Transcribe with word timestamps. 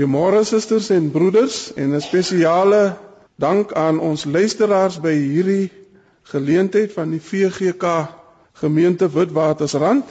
Goeiemôre 0.00 0.46
susters 0.48 0.86
en 0.96 1.10
broeders 1.12 1.74
en 1.76 1.92
'n 1.92 2.00
spesiale 2.00 2.96
dank 3.36 3.72
aan 3.76 3.98
ons 4.00 4.24
luisteraars 4.24 4.96
by 4.96 5.12
hierdie 5.12 5.68
geleentheid 6.32 6.92
van 6.92 7.10
die 7.12 7.20
VGK 7.20 7.84
gemeente 8.62 9.10
Witwatersrand 9.12 10.08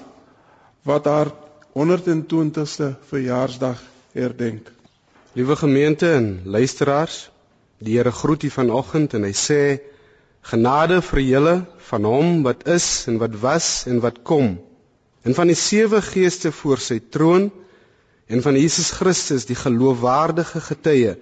wat 0.86 1.06
haar 1.10 1.32
120ste 1.74 2.92
verjaarsdag 3.10 3.82
herdenk. 4.14 4.70
Liewe 5.34 5.56
gemeente 5.56 6.12
en 6.12 6.42
luisteraars, 6.46 7.32
die 7.80 7.98
Here 7.98 8.12
groet 8.12 8.44
u 8.44 8.50
vanoggend 8.50 9.14
en 9.14 9.24
hy 9.26 9.34
sê 9.34 9.82
genade 10.42 11.02
vir 11.02 11.20
julle 11.20 11.56
van 11.90 12.04
hom 12.06 12.44
wat 12.44 12.68
is 12.68 13.08
en 13.08 13.18
wat 13.18 13.42
was 13.42 13.86
en 13.88 14.00
wat 14.06 14.22
kom 14.22 14.60
en 15.26 15.34
van 15.34 15.48
die 15.48 15.58
sewe 15.58 16.02
geeste 16.02 16.52
voor 16.52 16.78
sy 16.78 17.02
troon 17.10 17.50
en 18.30 18.44
van 18.46 18.58
Jesus 18.58 18.92
Christus 18.94 19.48
die 19.50 19.58
geloofwaardige 19.58 20.62
getuie 20.62 21.16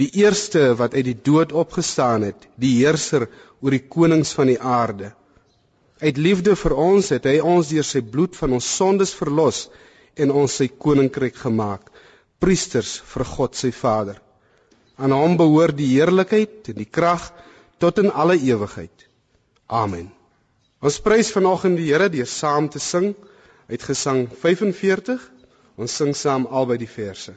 die 0.00 0.08
eerste 0.22 0.72
wat 0.76 0.94
uit 0.94 1.04
die 1.08 1.18
dood 1.28 1.52
opgestaan 1.52 2.24
het 2.28 2.46
die 2.60 2.74
heerser 2.78 3.26
oor 3.60 3.74
die 3.74 3.84
konings 3.88 4.32
van 4.36 4.48
die 4.48 4.60
aarde. 4.60 5.12
Uit 6.02 6.18
liefde 6.18 6.56
vir 6.58 6.74
ons 6.74 7.12
het 7.14 7.28
hy 7.28 7.38
ons 7.44 7.68
deur 7.70 7.86
sy 7.86 8.00
bloed 8.02 8.36
van 8.36 8.56
ons 8.56 8.68
sondes 8.76 9.12
verlos 9.14 9.66
en 10.16 10.32
ons 10.42 10.56
sy 10.60 10.68
koninkryk 10.68 11.36
gemaak 11.44 11.92
priesters 12.42 12.96
vir 13.12 13.24
God 13.28 13.54
sy 13.56 13.70
Vader. 13.70 14.16
Aan 14.98 15.14
hom 15.14 15.36
behoort 15.38 15.76
die 15.78 15.92
heerlikheid 15.94 16.72
en 16.72 16.80
die 16.80 16.88
krag 16.88 17.28
tot 17.82 18.00
in 18.02 18.10
alle 18.10 18.36
ewigheid. 18.38 19.06
Amen. 19.70 20.10
Ons 20.82 20.98
prys 21.00 21.30
vanoggend 21.32 21.78
die 21.78 21.92
Here 21.92 22.08
deur 22.10 22.26
saam 22.26 22.68
te 22.68 22.82
sing 22.82 23.12
uit 23.70 23.82
gesang 23.86 24.26
45 24.42 25.22
Ons 25.82 25.94
sing 25.98 26.12
saam 26.14 26.44
albei 26.58 26.76
die 26.78 26.86
verse. 26.86 27.32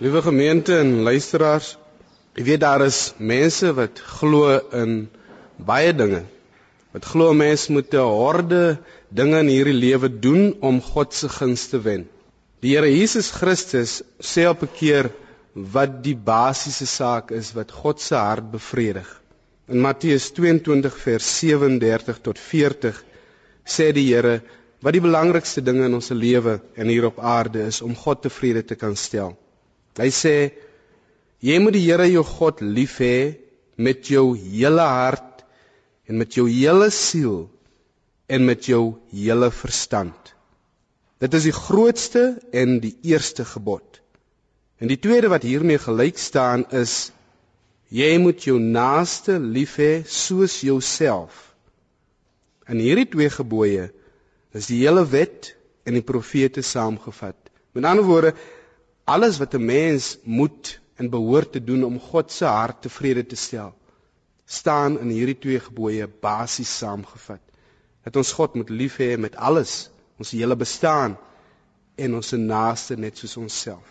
Liewe 0.00 0.22
gemeente 0.24 0.78
en 0.80 1.02
luisteraars, 1.04 1.74
jy 2.32 2.44
weet 2.46 2.60
daar 2.62 2.80
is 2.86 2.98
mense 3.20 3.68
wat 3.76 3.98
glo 4.00 4.54
in 4.72 4.94
baie 5.70 5.90
dinge. 5.92 6.22
Wat 6.94 7.04
glo 7.04 7.34
mense 7.36 7.68
moet 7.76 7.92
'n 7.92 8.06
horde 8.08 8.78
dinge 9.18 9.42
in 9.44 9.50
hierdie 9.52 9.76
lewe 9.76 10.08
doen 10.26 10.56
om 10.60 10.80
God 10.80 11.12
se 11.12 11.28
guns 11.28 11.66
te 11.68 11.82
wen. 11.84 12.06
Die 12.64 12.72
Here 12.76 12.88
Jesus 12.88 13.28
Christus 13.30 14.00
sê 14.20 14.46
op 14.48 14.62
'n 14.62 14.72
keer 14.78 15.10
wat 15.52 16.00
die 16.02 16.16
basiese 16.16 16.86
saak 16.86 17.30
is 17.30 17.52
wat 17.52 17.70
God 17.82 18.00
se 18.00 18.14
hart 18.14 18.50
bevredig. 18.50 19.10
In 19.68 19.80
Matteus 19.80 20.30
22 20.32 20.96
vers 20.96 21.28
37 21.38 22.22
tot 22.22 22.38
40 22.38 23.04
sê 23.66 23.92
die 23.92 24.08
Here 24.14 24.40
wat 24.80 24.92
die 24.92 25.06
belangrikste 25.08 25.60
dinge 25.60 25.84
in 25.84 25.94
ons 25.94 26.08
lewe 26.08 26.60
en 26.74 26.88
hier 26.88 27.04
op 27.04 27.20
aarde 27.20 27.66
is 27.66 27.82
om 27.82 27.94
God 27.94 28.22
tevrede 28.22 28.64
te 28.64 28.74
kan 28.74 28.96
stel. 28.96 29.36
Hy 29.98 30.10
sê 30.14 30.34
jy 31.42 31.56
moet 31.58 31.74
die 31.74 31.86
Here 31.86 32.06
jou 32.10 32.22
God 32.26 32.60
lief 32.62 32.98
hê 33.02 33.38
met 33.80 34.04
jou 34.12 34.34
hele 34.36 34.84
hart 34.84 35.42
en 36.06 36.18
met 36.20 36.36
jou 36.36 36.46
hele 36.50 36.90
siel 36.94 37.48
en 38.30 38.44
met 38.46 38.66
jou 38.68 39.00
hele 39.10 39.50
verstand. 39.50 40.34
Dit 41.20 41.34
is 41.34 41.48
die 41.48 41.56
grootste 41.56 42.38
en 42.52 42.78
die 42.80 42.94
eerste 43.02 43.44
gebod. 43.44 44.00
En 44.80 44.88
die 44.88 45.00
tweede 45.00 45.28
wat 45.28 45.44
hiermee 45.44 45.80
gelyk 45.80 46.18
staan 46.18 46.64
is 46.72 47.10
jy 47.92 48.14
moet 48.22 48.46
jou 48.46 48.56
naaste 48.62 49.36
lief 49.42 49.76
hê 49.80 50.02
soos 50.06 50.60
jouself. 50.64 51.50
In 52.70 52.80
hierdie 52.80 53.08
twee 53.10 53.28
gebooie 53.34 53.90
is 54.56 54.70
die 54.70 54.80
hele 54.84 55.02
wet 55.10 55.52
en 55.84 55.98
die 55.98 56.06
profete 56.06 56.62
saamgevat. 56.62 57.36
Met 57.74 57.86
ander 57.86 58.06
woorde, 58.06 58.32
alles 59.14 59.38
wat 59.42 59.54
'n 59.54 59.64
mens 59.64 60.18
moet 60.22 60.78
en 60.94 61.10
behoort 61.10 61.52
te 61.52 61.64
doen 61.64 61.84
om 61.84 62.00
God 62.00 62.32
se 62.32 62.44
hart 62.44 62.82
tevrede 62.82 63.26
te 63.26 63.36
stel, 63.36 63.72
staan 64.44 64.98
in 65.00 65.08
hierdie 65.08 65.38
twee 65.38 65.60
gebooie 65.60 66.08
basies 66.20 66.72
saamgevat. 66.78 67.40
Dat 68.04 68.16
ons 68.16 68.32
God 68.32 68.54
moet 68.54 68.70
lief 68.70 68.96
hê 69.00 69.16
met 69.18 69.36
alles, 69.36 69.90
ons 70.18 70.30
hele 70.30 70.56
bestaan 70.56 71.16
en 71.96 72.14
ons 72.14 72.30
naaste 72.32 72.96
net 72.96 73.18
soos 73.18 73.36
onsself. 73.36 73.86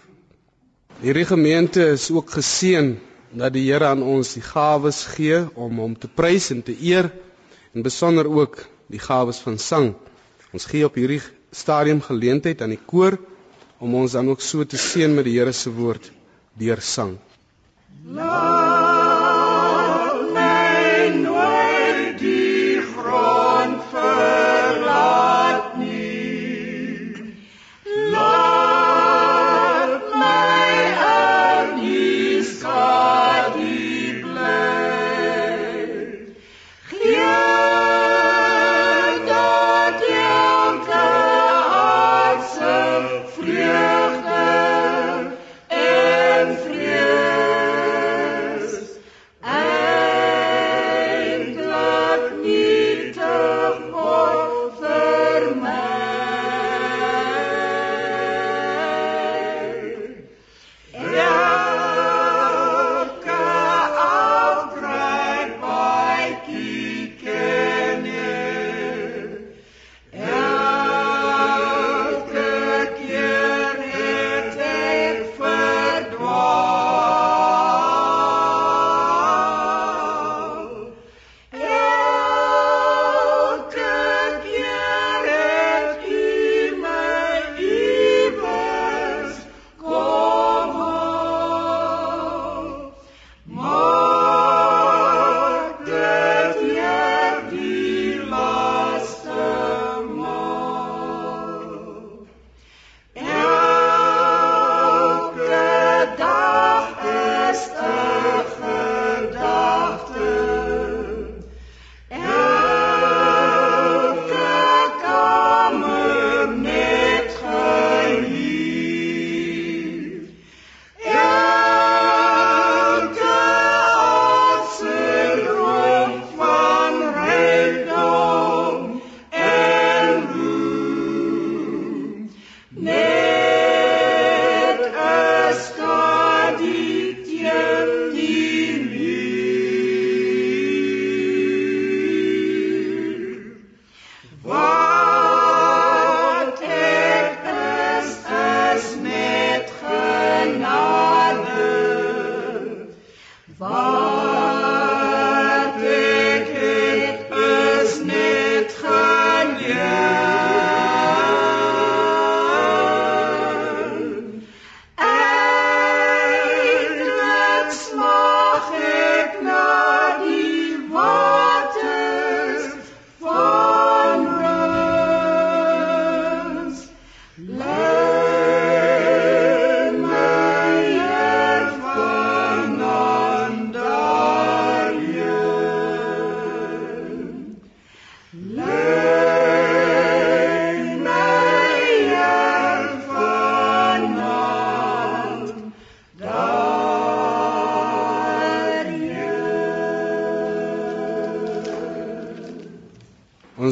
Hierdie 1.02 1.26
gemeente 1.26 1.86
is 1.96 2.10
ook 2.12 2.30
geseën 2.30 2.98
dat 3.32 3.54
die 3.54 3.72
Here 3.72 3.86
aan 3.86 4.02
ons 4.04 4.34
die 4.34 4.44
gawes 4.44 5.06
gee 5.16 5.42
om 5.56 5.80
hom 5.80 5.98
te 5.98 6.08
prys 6.08 6.50
en 6.52 6.64
te 6.66 6.76
eer 6.82 7.12
en 7.74 7.86
besonder 7.86 8.28
ook 8.28 8.66
die 8.90 9.00
gawes 9.00 9.40
van 9.46 9.58
sang. 9.58 9.94
Ons 10.54 10.66
gee 10.66 10.86
op 10.86 10.96
hierdie 10.98 11.22
stadium 11.52 12.02
geleentheid 12.02 12.62
aan 12.62 12.74
die 12.74 12.86
koor 12.86 13.20
om 13.80 13.96
ons 13.96 14.12
dan 14.12 14.30
ook 14.30 14.42
so 14.44 14.66
te 14.66 14.78
seën 14.78 15.14
met 15.16 15.26
die 15.28 15.38
Here 15.40 15.54
se 15.56 15.72
woord 15.72 16.12
deur 16.60 16.82
sang. 16.84 17.18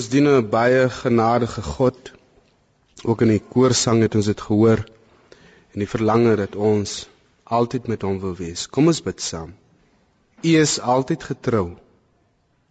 Ons 0.08 0.16
dien 0.16 0.28
'n 0.32 0.50
baie 0.50 0.84
genadige 0.90 1.62
God. 1.62 2.12
Ook 3.04 3.22
in 3.26 3.32
die 3.34 3.42
koorsang 3.54 4.02
het 4.02 4.14
ons 4.16 4.30
dit 4.32 4.42
gehoor 4.42 4.80
en 5.74 5.82
die 5.84 5.88
verlange 5.94 6.36
dat 6.40 6.54
ons 6.56 6.94
altyd 7.44 7.90
met 7.92 8.06
hom 8.08 8.20
wil 8.22 8.36
wees. 8.36 8.62
Kom 8.72 8.88
ons 8.88 9.02
bid 9.04 9.20
saam. 9.22 9.50
U 10.44 10.54
is 10.60 10.80
altyd 10.80 11.26
getrou. 11.32 11.66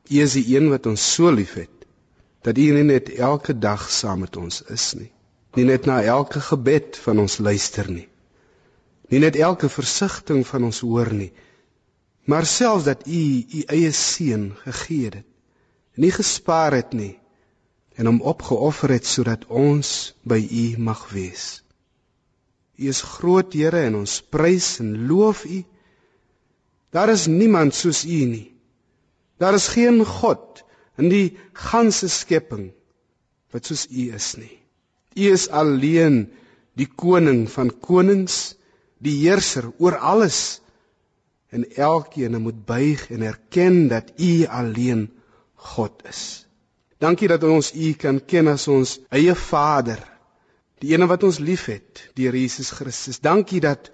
U 0.08 0.22
is 0.22 0.32
die 0.38 0.46
een 0.54 0.70
wat 0.72 0.88
ons 0.88 1.04
so 1.16 1.28
liefhet 1.30 1.84
dat 2.40 2.56
U 2.56 2.70
nie 2.78 2.86
net 2.88 3.12
elke 3.12 3.58
dag 3.58 3.84
saam 3.90 4.24
met 4.24 4.36
ons 4.36 4.62
is 4.78 4.86
nie. 4.94 5.10
Nie 5.60 5.68
net 5.72 5.84
na 5.84 6.00
elke 6.02 6.40
gebed 6.40 6.96
van 7.04 7.20
ons 7.26 7.36
luister 7.38 7.90
nie. 7.90 8.08
Nie 9.12 9.20
net 9.26 9.36
elke 9.36 9.68
versigtiging 9.68 10.46
van 10.46 10.64
ons 10.72 10.80
hoor 10.80 11.12
nie, 11.12 11.32
maar 12.24 12.48
selfs 12.48 12.88
dat 12.88 13.04
U 13.06 13.22
U 13.60 13.62
eie 13.76 13.92
seun 13.92 14.54
gegee 14.64 15.12
het 15.12 15.24
nie 15.96 16.12
gespaar 16.12 16.72
het 16.72 16.92
nie 16.92 17.18
en 17.96 18.06
hom 18.10 18.20
opgeoffer 18.20 18.92
het 18.92 19.06
sodat 19.08 19.46
ons 19.48 20.14
by 20.28 20.38
U 20.44 20.64
mag 20.88 21.06
wees. 21.14 21.62
U 22.76 22.88
is 22.92 23.00
groot 23.16 23.54
Here 23.56 23.86
en 23.88 23.96
ons 24.02 24.18
prys 24.20 24.76
en 24.84 25.06
loof 25.08 25.44
U. 25.48 25.62
Daar 26.92 27.08
is 27.12 27.26
niemand 27.26 27.74
soos 27.74 28.04
U 28.04 28.20
nie. 28.28 28.50
Daar 29.40 29.56
is 29.56 29.68
geen 29.72 30.04
God 30.04 30.62
in 31.00 31.08
die 31.12 31.36
ganse 31.56 32.08
skepping 32.12 32.70
wat 33.52 33.68
soos 33.68 33.86
U 33.88 34.08
is 34.16 34.34
nie. 34.40 34.54
U 35.16 35.32
is 35.32 35.48
alleen 35.48 36.26
die 36.76 36.88
koning 36.88 37.46
van 37.48 37.72
konings, 37.80 38.56
die 39.00 39.16
heerser 39.24 39.70
oor 39.80 39.96
alles 39.96 40.60
en 41.48 41.64
elkeen 41.76 42.36
moet 42.42 42.64
buig 42.68 43.08
en 43.10 43.24
erken 43.24 43.88
dat 43.88 44.12
U 44.20 44.44
alleen 44.46 45.08
God 45.54 46.02
is. 46.08 46.45
Dankie 46.98 47.28
dat 47.28 47.44
ons 47.44 47.72
U 47.74 47.92
kan 48.00 48.20
ken 48.24 48.48
as 48.48 48.68
ons 48.72 48.96
eie 49.12 49.34
Vader, 49.36 50.00
die 50.80 50.94
een 50.94 51.04
wat 51.08 51.24
ons 51.28 51.38
liefhet, 51.38 52.06
die 52.16 52.28
Jesus 52.30 52.70
Christus. 52.72 53.20
Dankie 53.20 53.60
dat 53.60 53.90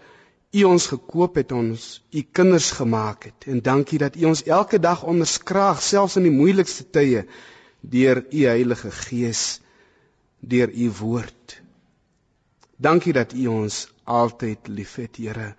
U 0.52 0.64
ons 0.68 0.86
gekoop 0.86 1.40
het, 1.40 1.52
ons 1.52 2.02
U 2.12 2.22
kinders 2.32 2.70
gemaak 2.76 3.24
het 3.30 3.48
en 3.48 3.62
dankie 3.64 3.98
dat 3.98 4.16
U 4.16 4.28
ons 4.30 4.44
elke 4.44 4.78
dag 4.78 5.02
onderskraag 5.08 5.82
selfs 5.82 6.18
in 6.20 6.28
die 6.28 6.34
moeilikste 6.34 6.84
tye 6.84 7.24
deur 7.80 8.22
U 8.30 8.44
Heilige 8.46 8.90
Gees, 8.94 9.60
deur 10.38 10.70
U 10.70 10.90
woord. 11.00 11.58
Dankie 12.76 13.14
dat 13.16 13.34
U 13.34 13.46
ons 13.46 13.86
altyd 14.04 14.68
liefhet, 14.68 15.16
Here. 15.16 15.54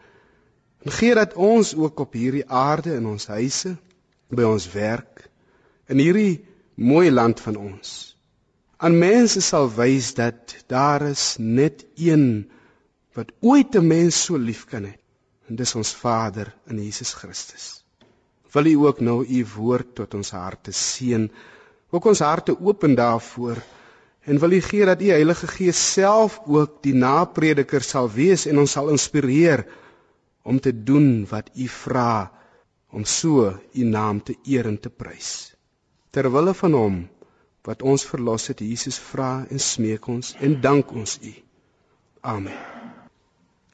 En 0.84 0.92
gee 0.92 1.16
dat 1.16 1.36
ons 1.40 1.74
ook 1.76 2.00
op 2.00 2.16
hierdie 2.16 2.48
aarde 2.48 2.96
in 2.96 3.06
ons 3.08 3.28
huise, 3.32 3.76
by 4.30 4.44
ons 4.48 4.66
werk, 4.72 5.28
in 5.88 6.00
hierdie 6.00 6.44
mooi 6.76 7.12
land 7.12 7.40
van 7.40 7.56
ons. 7.56 8.16
Aan 8.78 8.98
mense 9.00 9.42
sal 9.42 9.70
wys 9.76 10.14
dat 10.18 10.56
daar 10.68 11.06
is 11.08 11.36
net 11.40 11.86
een 11.96 12.50
wat 13.14 13.32
ooit 13.40 13.76
'n 13.76 13.88
mens 13.88 14.24
so 14.24 14.38
lief 14.38 14.66
kan 14.66 14.84
hê. 14.84 14.96
En 15.48 15.56
dis 15.56 15.76
ons 15.76 15.94
Vader 15.94 16.54
in 16.68 16.84
Jesus 16.84 17.14
Christus. 17.14 17.84
Wil 18.52 18.66
U 18.66 18.76
ook 18.88 19.00
nou 19.00 19.26
U 19.26 19.46
woord 19.56 19.96
tot 19.96 20.14
ons 20.14 20.32
harte 20.32 20.72
seën, 20.72 21.32
ook 21.90 22.06
ons 22.06 22.20
harte 22.20 22.60
open 22.60 22.96
daarvoor 22.96 23.58
en 24.24 24.40
wil 24.40 24.52
U 24.52 24.62
gee 24.62 24.86
dat 24.86 25.02
U 25.02 25.10
Heilige 25.10 25.48
Gees 25.48 25.94
self 25.94 26.40
ook 26.46 26.84
die 26.84 26.94
naprediker 26.94 27.82
sal 27.82 28.10
wees 28.12 28.46
en 28.46 28.58
ons 28.58 28.72
sal 28.72 28.90
inspireer 28.90 29.66
om 30.44 30.60
te 30.60 30.84
doen 30.84 31.26
wat 31.30 31.50
U 31.56 31.68
vra 31.68 32.32
om 32.90 33.06
so 33.06 33.60
U 33.74 33.84
naam 33.84 34.24
te 34.24 34.36
eer 34.44 34.66
en 34.66 34.80
te 34.80 34.90
prys. 34.90 35.53
Ter 36.14 36.30
wille 36.30 36.54
van 36.54 36.76
hom 36.78 36.98
wat 37.66 37.82
ons 37.82 38.04
verlos 38.06 38.44
het, 38.52 38.60
Jesus 38.62 39.00
vra 39.02 39.48
en 39.50 39.62
smeek 39.68 40.06
ons 40.14 40.36
en 40.46 40.60
dank 40.62 40.92
ons 40.94 41.16
U. 41.18 41.32
Amen. 42.22 42.60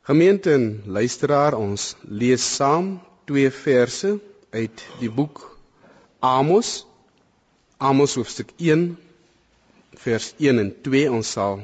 Gemeente 0.08 0.53
en 0.55 0.69
luisteraar, 0.86 1.58
ons 1.60 1.96
lees 2.08 2.46
saam 2.55 2.93
twee 3.27 3.51
verse 3.51 4.13
uit 4.55 4.86
die 5.01 5.12
boek 5.12 5.43
Amos. 6.24 6.86
Amos 7.77 8.15
hoofstuk 8.15 8.55
1 8.58 8.88
vers 10.00 10.31
1 10.39 10.63
en 10.63 10.74
2 10.88 11.12
ons 11.19 11.36
sal 11.36 11.60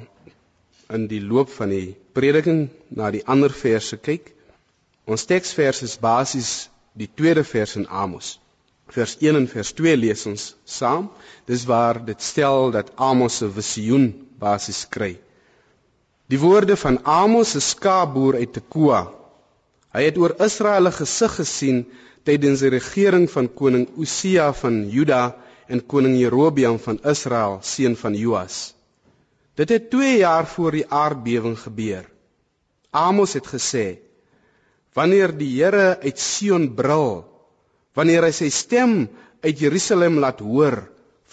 in 0.91 1.07
die 1.07 1.23
loop 1.23 1.55
van 1.55 1.71
die 1.71 1.95
prediking 2.13 2.65
na 2.91 3.13
die 3.15 3.23
ander 3.23 3.53
verse 3.63 3.97
kyk. 3.97 4.33
Ons 5.07 5.23
teksvers 5.31 5.85
is 5.87 5.95
basies 6.01 6.55
die 6.99 7.07
tweede 7.07 7.47
vers 7.47 7.79
in 7.79 7.87
Amos. 7.87 8.35
Vers 8.93 9.17
1 9.19 9.35
en 9.35 9.47
vers 9.47 9.71
2 9.73 9.97
lees 9.97 10.25
ons 10.29 10.55
saam. 10.63 11.09
Dis 11.49 11.65
waar 11.65 11.99
dit 12.05 12.21
stel 12.21 12.71
dat 12.71 12.91
Amos 12.95 13.41
'n 13.41 13.51
visioen 13.51 14.05
basies 14.39 14.85
kry. 14.89 15.17
Die 16.27 16.39
woorde 16.39 16.75
van 16.77 16.99
Amos, 17.03 17.55
'n 17.55 17.61
skaapboer 17.61 18.35
uit 18.35 18.53
Tekoa. 18.53 19.11
Hy 19.93 20.03
het 20.03 20.17
oor 20.17 20.35
Israel 20.39 20.87
'n 20.87 20.91
gesig 20.91 21.35
gesien 21.35 21.85
tydens 22.23 22.59
die 22.59 22.69
regering 22.69 23.29
van 23.29 23.53
koning 23.53 23.87
Osia 23.97 24.53
van 24.53 24.89
Juda 24.89 25.35
en 25.67 25.85
koning 25.85 26.17
Jerobeam 26.17 26.79
van 26.79 26.99
Israel, 27.03 27.59
seun 27.61 27.95
van 27.95 28.13
Joas. 28.13 28.73
Dit 29.55 29.69
het 29.69 29.89
2 29.89 30.17
jaar 30.17 30.47
voor 30.47 30.71
die 30.71 30.85
aardbewing 30.89 31.59
gebeur. 31.59 32.05
Amos 32.91 33.33
het 33.33 33.47
gesê: 33.47 33.99
Wanneer 34.93 35.37
die 35.37 35.63
Here 35.63 35.99
uit 36.01 36.19
Sion 36.19 36.73
brul, 36.75 37.34
wanneer 37.95 38.27
hy 38.27 38.33
sy 38.35 38.49
stem 38.51 39.07
uit 39.45 39.61
Jerusalem 39.61 40.19
laat 40.19 40.41
hoor, 40.43 40.81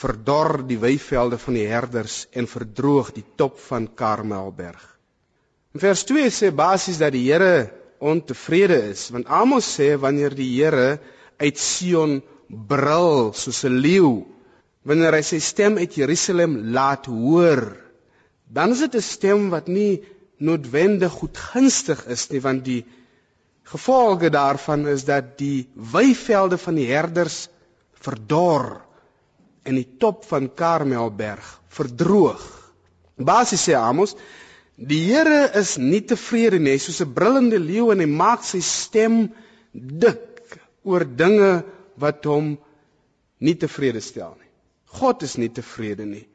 verdor 0.03 0.63
die 0.67 0.79
weivelde 0.81 1.39
van 1.39 1.59
die 1.59 1.69
herders 1.69 2.27
en 2.33 2.49
verdroog 2.51 3.13
die 3.15 3.25
top 3.37 3.59
van 3.69 3.89
Karmelberg. 3.99 4.83
In 5.73 5.81
vers 5.81 6.05
2 6.09 6.31
sê 6.33 6.51
basies 6.55 7.01
dat 7.01 7.15
die 7.15 7.25
Here 7.29 7.71
ontevrede 8.03 8.79
is, 8.91 9.11
want 9.15 9.31
Amos 9.31 9.69
sê 9.79 9.95
wanneer 10.01 10.35
die 10.37 10.51
Here 10.57 10.99
uit 11.41 11.59
Sion 11.59 12.21
brul 12.49 13.33
soos 13.33 13.65
'n 13.65 13.79
leeu, 13.81 14.27
wanneer 14.85 15.15
hy 15.17 15.23
sy 15.23 15.41
stem 15.41 15.79
uit 15.79 15.97
Jerusalem 15.97 16.59
laat 16.75 17.07
hoor, 17.07 17.77
dan 18.53 18.73
is 18.73 18.83
dit 18.85 18.95
'n 18.97 19.07
stem 19.07 19.51
wat 19.51 19.69
nie 19.69 20.03
noodwendig 20.39 21.13
goedgunstig 21.13 22.07
is 22.11 22.29
nie 22.31 22.41
want 22.41 22.65
die 22.65 22.83
gevolge 23.65 24.31
daarvan 24.31 24.87
is 24.89 25.05
dat 25.05 25.37
die 25.39 25.69
weivelde 25.75 26.59
van 26.59 26.75
die 26.75 26.89
herders 26.91 27.49
verdor 28.03 28.81
en 29.63 29.79
die 29.79 29.89
top 29.99 30.25
van 30.27 30.51
Karmelberg 30.55 31.47
verdroog. 31.73 32.43
Basies 33.17 33.69
sê 33.69 33.77
Amos, 33.79 34.17
die 34.77 35.05
Here 35.07 35.53
is 35.59 35.77
nie 35.79 36.03
tevrede 36.03 36.59
nie, 36.59 36.79
soos 36.79 37.01
'n 37.01 37.15
brullende 37.15 37.59
leeu 37.59 37.93
en 37.93 38.01
hy 38.01 38.07
maak 38.07 38.43
sy 38.43 38.61
stem 38.61 39.31
dik 39.73 40.59
oor 40.83 41.05
dinge 41.05 41.63
wat 41.97 42.25
hom 42.25 42.57
nie 43.39 43.55
tevrede 43.55 44.01
stel 44.01 44.35
nie. 44.39 44.51
God 44.99 45.23
is 45.23 45.37
nie 45.37 45.49
tevrede 45.49 46.07
nie. 46.07 46.27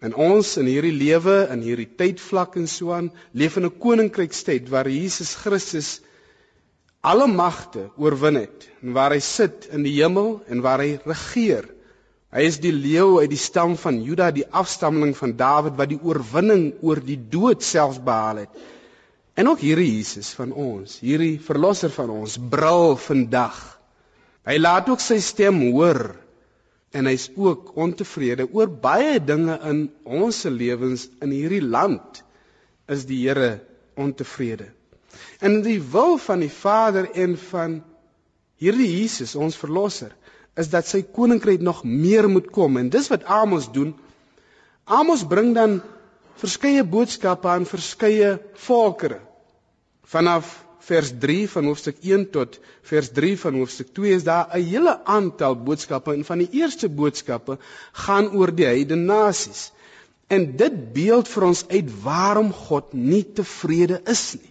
En 0.00 0.14
ons 0.14 0.56
in 0.56 0.66
hierdie 0.66 0.96
lewe, 0.96 1.46
in 1.52 1.60
hierdie 1.60 1.88
tydvlak 1.96 2.56
en 2.56 2.66
so 2.66 2.92
aan, 2.96 3.10
leef 3.32 3.56
in 3.56 3.66
'n 3.66 3.78
koninkrykstyd 3.78 4.68
waar 4.68 4.88
Jesus 4.88 5.34
Christus 5.34 6.00
alle 7.00 7.26
magte 7.26 7.88
oorwin 7.96 8.36
het 8.42 8.66
en 8.82 8.92
waar 8.96 9.14
hy 9.14 9.20
sit 9.24 9.68
in 9.72 9.84
die 9.86 9.94
hemel 9.96 10.40
en 10.52 10.60
waar 10.64 10.82
hy 10.84 10.98
regeer. 11.08 11.68
Hy 12.30 12.44
is 12.46 12.60
die 12.62 12.74
leeu 12.74 13.18
uit 13.18 13.30
die 13.32 13.40
stam 13.40 13.74
van 13.80 14.02
Juda, 14.04 14.28
die 14.30 14.46
afstammeling 14.46 15.16
van 15.18 15.32
Dawid 15.38 15.78
wat 15.80 15.90
die 15.90 15.98
oorwinning 15.98 16.68
oor 16.86 17.00
die 17.02 17.18
dood 17.18 17.64
selfs 17.66 17.98
behaal 18.04 18.44
het. 18.44 18.60
En 19.34 19.48
ook 19.48 19.62
hierdie 19.64 19.88
Jesus 19.88 20.34
van 20.36 20.52
ons, 20.52 20.98
hierdie 21.02 21.38
verlosser 21.42 21.90
van 21.94 22.12
ons, 22.12 22.36
brul 22.52 22.94
vandag. 23.00 23.56
Hy 24.46 24.58
laat 24.60 24.90
ook 24.92 25.02
sy 25.02 25.18
stem 25.24 25.58
hoor 25.70 26.12
en 26.92 27.06
hy's 27.06 27.28
ook 27.38 27.72
ontevrede 27.78 28.48
oor 28.52 28.68
baie 28.82 29.18
dinge 29.22 29.56
in 29.70 29.84
ons 30.04 30.42
se 30.44 30.50
lewens 30.52 31.06
in 31.22 31.32
hierdie 31.32 31.64
land 31.64 32.22
is 32.90 33.06
die 33.08 33.22
Here 33.24 33.60
ontevrede. 34.00 34.68
En 35.40 35.62
die 35.62 35.80
wil 35.92 36.18
van 36.18 36.40
die 36.44 36.52
Vader 36.52 37.10
en 37.10 37.36
van 37.50 37.80
hierdie 38.60 38.90
Jesus 38.98 39.34
ons 39.34 39.56
verlosser 39.56 40.12
is 40.60 40.68
dat 40.72 40.88
sy 40.88 41.02
koninkryk 41.02 41.62
nog 41.64 41.84
meer 41.84 42.28
moet 42.28 42.50
kom 42.52 42.76
en 42.76 42.90
dis 42.92 43.08
wat 43.12 43.24
Amos 43.24 43.70
doen. 43.72 43.94
Amos 44.84 45.22
bring 45.24 45.54
dan 45.56 45.80
verskeie 46.40 46.84
boodskappe 46.84 47.48
aan 47.48 47.68
verskeie 47.68 48.34
volkere. 48.66 49.20
Vanaf 50.10 50.50
vers 50.90 51.12
3 51.22 51.48
van 51.52 51.68
hoofstuk 51.70 52.00
1 52.02 52.30
tot 52.34 52.58
vers 52.90 53.10
3 53.16 53.34
van 53.38 53.58
hoofstuk 53.60 53.92
2 53.96 54.14
is 54.18 54.24
daar 54.24 54.48
'n 54.56 54.64
hele 54.72 54.94
aantal 55.04 55.56
boodskappe 55.56 56.14
en 56.14 56.24
van 56.24 56.38
die 56.38 56.48
eerste 56.62 56.88
boodskappe 56.88 57.58
gaan 57.92 58.30
oor 58.32 58.54
die 58.54 58.66
heidene 58.66 59.04
nasies. 59.04 59.70
En 60.28 60.56
dit 60.56 60.92
beeld 60.92 61.28
vir 61.28 61.42
ons 61.42 61.64
uit 61.68 61.90
waarom 62.02 62.52
God 62.52 62.92
nie 62.92 63.24
tevrede 63.34 64.00
is 64.06 64.34
nie. 64.34 64.49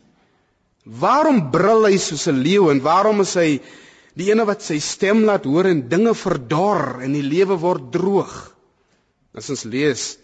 Waarom 0.89 1.51
brul 1.53 1.85
hy 1.85 1.97
soos 2.01 2.25
'n 2.27 2.41
leeu 2.41 2.69
en 2.71 2.81
waarom 2.81 3.21
is 3.21 3.35
hy 3.37 3.61
die 4.17 4.31
ene 4.31 4.45
wat 4.49 4.65
sy 4.65 4.79
stem 4.81 5.21
laat 5.27 5.45
hoor 5.45 5.69
en 5.69 5.85
dinge 5.89 6.15
verdor 6.17 7.03
en 7.05 7.13
die 7.13 7.25
lewe 7.25 7.59
word 7.61 7.91
droog? 7.93 8.33
As 9.37 9.49
ons 9.53 9.65
lees 9.69 10.17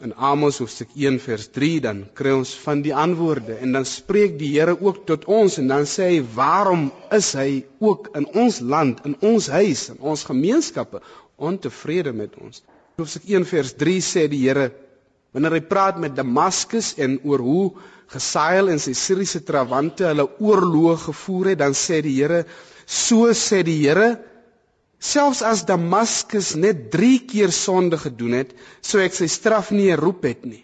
in 0.00 0.12
Amos 0.14 0.60
hoofstuk 0.60 0.92
1 0.94 1.18
vers 1.24 1.48
3 1.56 1.80
dan 1.88 2.04
kry 2.14 2.32
ons 2.36 2.52
van 2.62 2.82
die 2.84 2.94
antwoorde 2.94 3.56
en 3.64 3.72
dan 3.72 3.84
spreek 3.88 4.38
die 4.38 4.52
Here 4.54 4.76
ook 4.78 5.06
tot 5.08 5.24
ons 5.24 5.58
en 5.58 5.68
dan 5.72 5.88
sê 5.88 6.10
hy 6.12 6.18
waarom 6.36 6.90
is 7.16 7.32
hy 7.34 7.64
ook 7.80 8.10
in 8.20 8.28
ons 8.44 8.60
land 8.60 9.00
in 9.08 9.16
ons 9.24 9.48
huis 9.48 9.88
in 9.94 9.98
ons 9.98 10.26
gemeenskappe 10.28 11.00
ontevrede 11.50 12.12
met 12.12 12.36
ons 12.38 12.62
hoofstuk 13.00 13.24
1 13.26 13.48
vers 13.48 13.72
3 13.80 13.96
sê 14.04 14.26
die 14.28 14.44
Here 14.44 14.68
wanneer 15.32 15.58
hy 15.58 15.64
praat 15.68 15.98
met 16.02 16.16
Damaskus 16.16 16.94
en 16.98 17.18
oor 17.24 17.42
hoe 17.42 17.66
Gesael 18.12 18.70
en 18.70 18.78
sy 18.78 18.94
Siriëse 18.94 19.42
trawante 19.46 20.06
hulle 20.06 20.28
oorloë 20.38 20.96
gevoer 21.08 21.52
het 21.52 21.62
dan 21.64 21.74
sê 21.74 22.00
die 22.06 22.14
Here 22.20 22.44
so 22.86 23.32
sê 23.34 23.62
die 23.66 23.80
Here 23.82 24.14
Selfs 24.98 25.42
as 25.44 25.64
Damaskus 25.68 26.54
net 26.56 26.88
3 26.92 27.18
keer 27.28 27.52
sonde 27.52 27.98
gedoen 28.00 28.38
het, 28.38 28.54
sou 28.80 29.02
ek 29.04 29.14
sy 29.14 29.28
straf 29.28 29.68
nie 29.70 29.90
herroep 29.90 30.24
het 30.24 30.46
nie. 30.48 30.62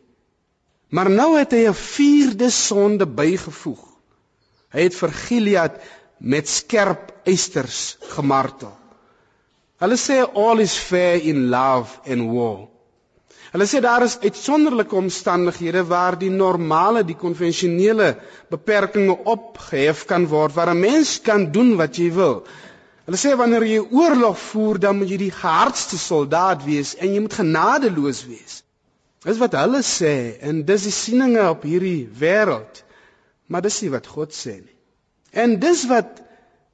Maar 0.93 1.11
nou 1.13 1.37
het 1.37 1.53
hy 1.53 1.69
'n 1.69 1.77
vierde 1.77 2.51
sonde 2.51 3.07
bygevoeg. 3.07 3.83
Hy 4.73 4.81
het 4.81 4.95
vir 4.95 5.13
Gilead 5.13 5.75
met 6.19 6.49
skerp 6.49 7.13
eisters 7.27 7.99
gemartel. 8.17 8.73
Hulle 9.81 9.97
sê 9.97 10.23
all 10.23 10.61
is 10.61 10.77
fair 10.77 11.21
in 11.21 11.51
love 11.51 12.01
and 12.07 12.31
war. 12.33 12.69
Hulle 13.53 13.67
sê 13.69 13.83
daar 13.85 14.03
is 14.07 14.17
uitsonderlike 14.23 14.97
omstandighede 14.97 15.83
waar 15.85 16.17
die 16.17 16.31
normale, 16.33 17.03
die 17.05 17.17
konvensionele 17.21 18.15
beperkings 18.49 19.27
opgehef 19.29 20.07
kan 20.09 20.25
word 20.31 20.55
waar 20.57 20.73
'n 20.73 20.81
mens 20.81 21.21
kan 21.21 21.51
doen 21.53 21.77
wat 21.77 21.97
jy 21.97 22.09
wil. 22.17 22.47
Hulle 23.05 23.19
sê 23.21 23.37
wanneer 23.37 23.65
jy 23.67 23.81
oorlog 23.91 24.39
voer, 24.39 24.79
dan 24.79 24.97
moet 24.97 25.11
jy 25.11 25.19
die 25.27 25.37
hardste 25.43 25.99
soldaat 25.99 26.65
wees 26.65 26.95
en 26.97 27.13
jy 27.13 27.21
moet 27.21 27.35
genadeloos 27.35 28.25
wees. 28.27 28.63
Dis 29.25 29.39
wat 29.39 29.53
hulle 29.53 29.83
sê 29.83 30.39
en 30.41 30.65
dis 30.65 30.83
die 30.89 30.95
sieninge 30.95 31.45
op 31.49 31.63
hierdie 31.63 32.09
wêreld. 32.19 32.85
Maar 33.47 33.63
dis 33.63 33.83
nie 33.83 33.91
wat 33.93 34.07
God 34.07 34.33
sê 34.33 34.55
nie. 34.63 34.79
En 35.31 35.59
dis 35.61 35.85
wat 35.91 36.23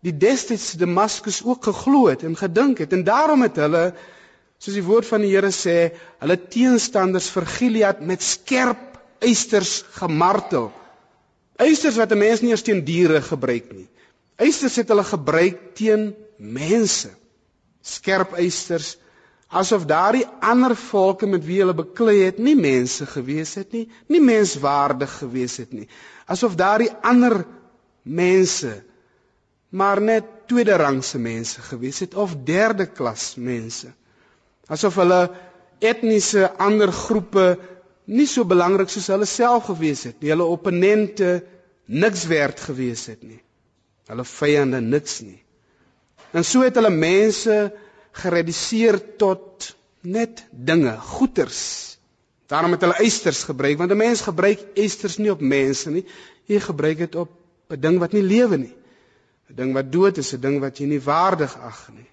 die 0.07 0.15
destydse 0.15 0.79
Damaskus 0.79 1.43
ook 1.45 1.65
geglo 1.65 2.07
het 2.07 2.23
en 2.23 2.37
gedink 2.39 2.79
het 2.79 2.93
en 2.93 3.03
daarom 3.05 3.43
het 3.43 3.57
hulle 3.57 3.83
soos 4.59 4.75
die 4.75 4.85
woord 4.85 5.07
van 5.07 5.23
die 5.23 5.31
Here 5.33 5.51
sê, 5.55 5.93
hulle 6.23 6.37
teenstanders 6.51 7.29
vir 7.35 7.47
Gilead 7.47 8.01
met 8.03 8.23
skerp 8.23 8.99
eisters 9.23 9.83
gemartel. 9.99 10.71
Eisters 11.59 11.99
wat 11.99 12.13
'n 12.13 12.19
mens 12.19 12.43
nie 12.43 12.51
eens 12.51 12.63
teen 12.63 12.85
diere 12.85 13.21
gebruik 13.23 13.73
nie. 13.73 13.89
Eisters 14.39 14.77
het 14.77 14.89
hulle 14.89 15.05
gebruik 15.05 15.75
teen 15.75 16.15
mense. 16.39 17.11
Skerp 17.83 18.35
eisters 18.35 18.97
asof 19.49 19.87
daardie 19.89 20.27
ander 20.41 20.77
volke 20.77 21.27
met 21.27 21.45
wie 21.45 21.61
hulle 21.63 21.75
beklei 21.75 22.19
het 22.27 22.39
nie 22.39 22.57
mense 22.57 23.07
gewees 23.07 23.55
het 23.55 23.73
nie, 23.73 23.89
nie 24.09 24.21
menswaardig 24.21 25.19
gewees 25.23 25.57
het 25.57 25.73
nie. 25.73 25.89
Asof 26.27 26.55
daardie 26.55 26.91
ander 27.03 27.45
mense 28.03 28.85
maar 29.71 30.01
net 30.01 30.25
tweede 30.49 30.77
rangse 30.77 31.19
mense 31.19 31.61
gewees 31.63 31.99
het 32.01 32.15
of 32.15 32.37
derde 32.45 32.87
klas 32.87 33.35
mense. 33.37 33.93
Asof 34.69 34.99
hulle 35.01 35.21
etniese 35.81 36.49
ander 36.59 36.93
groepe 36.93 37.57
nie 38.09 38.27
so 38.27 38.45
belangrik 38.49 38.91
soos 38.93 39.09
hulle 39.13 39.27
self 39.29 39.69
gewees 39.71 40.05
het 40.09 40.21
nie, 40.21 40.31
hulle 40.33 40.47
opponente 40.49 41.43
niks 41.89 42.25
werd 42.29 42.61
gewees 42.61 43.07
het 43.13 43.23
nie. 43.23 43.41
hulle 44.09 44.25
vyande 44.25 44.79
niks 44.81 45.19
nie. 45.21 45.37
En 46.33 46.45
so 46.45 46.63
het 46.65 46.77
hulle 46.81 46.91
mense 46.93 47.57
gereduseer 48.17 48.97
tot 49.21 49.67
net 50.01 50.47
dinge, 50.51 50.95
goeders. 50.97 51.61
Daarom 52.49 52.73
het 52.73 52.87
hulle 52.87 52.97
eisters 53.05 53.43
gebruik 53.45 53.77
want 53.79 53.93
'n 53.93 53.97
mens 54.01 54.21
gebruik 54.25 54.61
eisters 54.75 55.19
nie 55.19 55.31
op 55.31 55.41
mense 55.41 55.91
nie. 55.91 56.05
Jy 56.47 56.61
gebruik 56.61 56.99
dit 56.99 57.15
op 57.15 57.31
'n 57.69 57.81
ding 57.81 57.99
wat 57.99 58.13
nie 58.13 58.23
lewe 58.23 58.57
nie. 58.57 58.75
'n 59.51 59.55
Ding 59.57 59.73
wat 59.73 59.93
dood 59.93 60.17
is, 60.19 60.33
'n 60.33 60.41
ding 60.41 60.61
wat 60.61 60.79
jy 60.79 60.87
nie 60.87 61.01
waardig 61.01 61.57
ag 61.61 61.91
nie. 61.93 62.09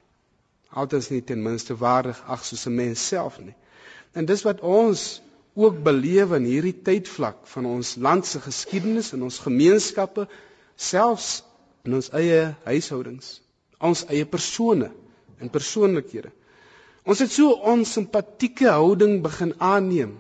Altens 0.76 1.10
nie 1.10 1.22
ten 1.24 1.40
minste 1.44 1.76
waardig 1.80 2.20
ag 2.28 2.44
soos 2.46 2.66
'n 2.68 2.76
mens 2.76 3.08
self 3.08 3.40
nie. 3.40 3.56
En 4.14 4.26
dis 4.26 4.44
wat 4.44 4.60
ons 4.62 5.22
ook 5.56 5.84
beleef 5.84 6.32
in 6.36 6.44
hierdie 6.44 6.76
tydvlak 6.84 7.38
van 7.48 7.66
ons 7.66 7.96
land 7.96 8.26
se 8.28 8.40
geskiedenis 8.44 9.14
en 9.16 9.24
ons 9.24 9.40
gemeenskappe 9.40 10.28
selfs 10.76 11.44
in 11.88 11.96
ons 11.96 12.10
eie 12.18 12.42
huishoudings, 12.66 13.42
ons 13.80 14.04
eie 14.12 14.26
persone 14.26 14.92
en 15.40 15.50
persoonlikhede. 15.54 16.32
Ons 17.06 17.20
het 17.22 17.32
so 17.32 17.54
'n 17.54 17.62
onsimpatieke 17.80 18.68
houding 18.70 19.22
begin 19.22 19.54
aanneem. 19.60 20.18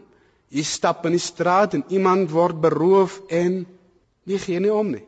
Jy 0.49 0.63
stap 0.63 1.05
in 1.05 1.11
die 1.11 1.19
straat 1.23 1.73
en 1.73 1.83
iemand 1.89 2.31
word 2.31 2.61
beroof 2.61 3.21
en 3.29 3.65
nie 4.23 4.37
gee 4.39 4.59
nie 4.59 4.73
om 4.73 4.91
nie. 4.91 5.03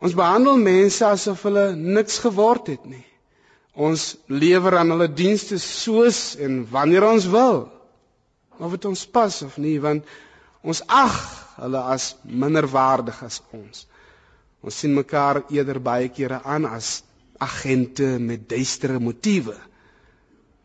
Ons 0.00 0.14
behandel 0.14 0.56
mense 0.56 1.04
asof 1.04 1.42
hulle 1.42 1.76
niks 1.76 2.18
geword 2.18 2.66
het 2.66 2.84
nie. 2.86 3.04
Ons 3.78 4.16
lewer 4.26 4.74
aan 4.80 4.90
hulle 4.90 5.06
dienste 5.14 5.58
soos 5.62 6.34
en 6.42 6.64
wanneer 6.72 7.04
ons 7.06 7.28
wil. 7.30 7.60
Of 8.58 8.74
dit 8.74 8.88
ons 8.90 9.04
pas 9.14 9.36
of 9.46 9.54
nie, 9.62 9.76
want 9.78 10.06
ons 10.66 10.80
ag 10.90 11.14
hulle 11.60 11.82
as 11.94 12.08
minderwaardig 12.26 13.20
as 13.22 13.38
ons. 13.54 13.84
Ons 14.66 14.80
sien 14.82 14.94
mekaar 14.96 15.44
eerder 15.54 15.78
baie 15.78 16.08
kere 16.10 16.40
aan 16.42 16.66
as 16.66 17.02
agente 17.38 18.16
met 18.18 18.48
duistere 18.50 18.98
motiewe. 18.98 19.54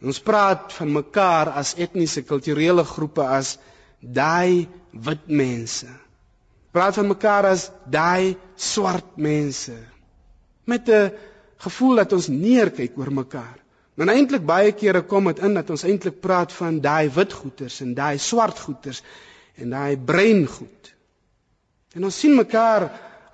Ons 0.03 0.20
praat 0.20 0.74
van 0.75 0.89
mekaar 0.98 1.53
as 1.62 1.75
etniese 1.79 2.25
kulturele 2.27 2.84
groepe 2.84 3.24
as 3.24 3.53
daai 4.01 4.65
wit 5.05 5.29
mense. 5.29 5.88
Praat 6.74 6.98
van 6.98 7.08
mekaar 7.13 7.46
as 7.53 7.70
daai 7.93 8.34
swart 8.58 9.13
mense 9.22 9.77
met 10.65 10.89
'n 10.89 11.12
gevoel 11.63 12.01
dat 12.01 12.13
ons 12.13 12.27
neerkyk 12.27 12.98
oor 13.00 13.12
mekaar. 13.13 13.60
Maar 13.96 14.10
eintlik 14.15 14.46
baie 14.46 14.72
kere 14.74 15.03
kom 15.05 15.29
dit 15.29 15.39
in 15.46 15.53
dat 15.60 15.70
ons 15.70 15.84
eintlik 15.86 16.20
praat 16.24 16.53
van 16.58 16.79
daai 16.82 17.10
wit 17.13 17.34
goeters 17.34 17.79
en 17.86 17.93
daai 17.98 18.17
swart 18.17 18.60
goeters 18.65 19.03
en 19.62 19.70
daai 19.75 19.98
bruin 19.98 20.46
goed. 20.50 20.93
En 21.93 22.08
ons 22.10 22.20
sien 22.24 22.34
mekaar 22.36 22.88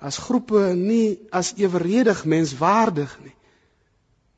as 0.04 0.18
groepe 0.20 0.72
nie 0.76 1.18
as 1.32 1.54
eweredig 1.56 2.24
menswaardig 2.28 3.12
nie. 3.24 3.34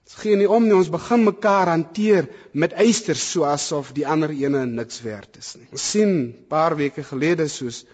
Ons 0.06 0.20
gee 0.20 0.36
nie 0.36 0.48
om 0.50 0.66
nie, 0.66 0.74
ons 0.76 0.90
begin 0.92 1.22
mekaar 1.24 1.70
hanteer 1.72 2.28
met 2.52 2.74
eisters 2.78 3.22
soasof 3.32 3.92
die 3.96 4.06
ander 4.06 4.30
ene 4.34 4.64
niks 4.68 5.00
werd 5.02 5.38
is 5.40 5.54
nie. 5.58 5.68
Ons 5.72 5.86
sien 5.94 6.10
'n 6.12 6.46
paar 6.48 6.76
weke 6.76 7.02
gelede 7.02 7.48
soos 7.48 7.84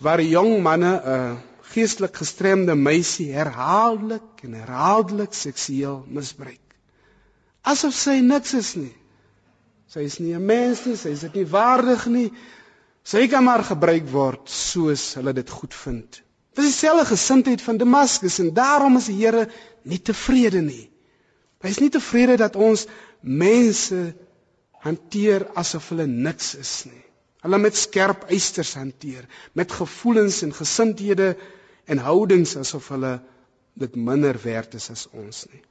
waar 0.00 0.20
'n 0.20 0.28
jong 0.28 0.62
manne 0.62 0.92
'n 0.96 1.38
geestelik 1.72 2.16
gestremde 2.20 2.74
meisie 2.78 3.30
herhaaldelik 3.34 4.42
en 4.46 4.56
herhaaldelik 4.60 5.34
seksueel 5.34 6.02
misbruik. 6.08 6.60
Asof 7.62 7.94
sy 7.94 8.18
niks 8.24 8.54
is 8.58 8.74
nie. 8.76 8.92
Sy 9.92 10.06
is 10.08 10.18
nie 10.20 10.34
'n 10.34 10.46
mens 10.46 10.84
nie, 10.86 10.96
sy 10.96 11.12
is 11.12 11.20
dit 11.20 11.34
nie 11.34 11.46
waardig 11.46 12.06
nie. 12.06 12.30
Sy 13.04 13.26
kan 13.28 13.44
maar 13.44 13.64
gebruik 13.64 14.08
word 14.08 14.48
soos 14.48 15.14
hulle 15.14 15.32
dit 15.32 15.50
goed 15.50 15.74
vind. 15.74 16.22
Dis 16.54 16.64
dieselfde 16.64 17.04
gesindheid 17.06 17.62
van 17.62 17.78
Damaskus 17.78 18.38
en 18.38 18.52
daarom 18.54 18.96
is 18.96 19.06
die 19.06 19.16
Here 19.16 19.48
nie 19.84 19.98
tevrede 19.98 20.60
nie. 20.60 20.90
Hy 21.62 21.68
is 21.68 21.80
nie 21.80 21.90
tevrede 21.90 22.36
dat 22.36 22.56
ons 22.56 22.86
mense 23.20 24.14
hanteer 24.82 25.46
asof 25.54 25.88
hulle 25.92 26.06
niks 26.06 26.54
is 26.58 26.84
nie. 26.90 27.02
Hulle 27.42 27.58
met 27.58 27.76
skerp 27.76 28.28
eisters 28.30 28.74
hanteer, 28.78 29.26
met 29.58 29.72
gevoelens 29.72 30.42
en 30.42 30.52
gesindhede 30.54 31.36
en 31.84 31.98
houdings 31.98 32.56
asof 32.56 32.88
hulle 32.88 33.20
dit 33.72 33.94
minder 33.96 34.36
werd 34.42 34.74
is 34.74 34.90
as 34.90 35.06
ons 35.12 35.46
nie. 35.52 35.62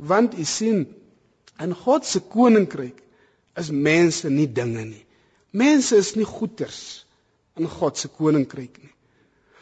Want 0.00 0.38
u 0.38 0.44
sien, 0.44 0.86
in 1.60 1.74
God 1.76 2.06
se 2.06 2.20
koninkryk 2.20 3.02
is 3.60 3.70
mense 3.70 4.30
nie 4.30 4.48
dinge 4.48 4.84
nie. 4.84 5.04
Mense 5.50 5.96
is 5.96 6.14
nie 6.16 6.24
goeders 6.24 7.04
in 7.60 7.68
God 7.68 7.98
se 7.98 8.08
koninkryk 8.08 8.78
nie. 8.80 8.94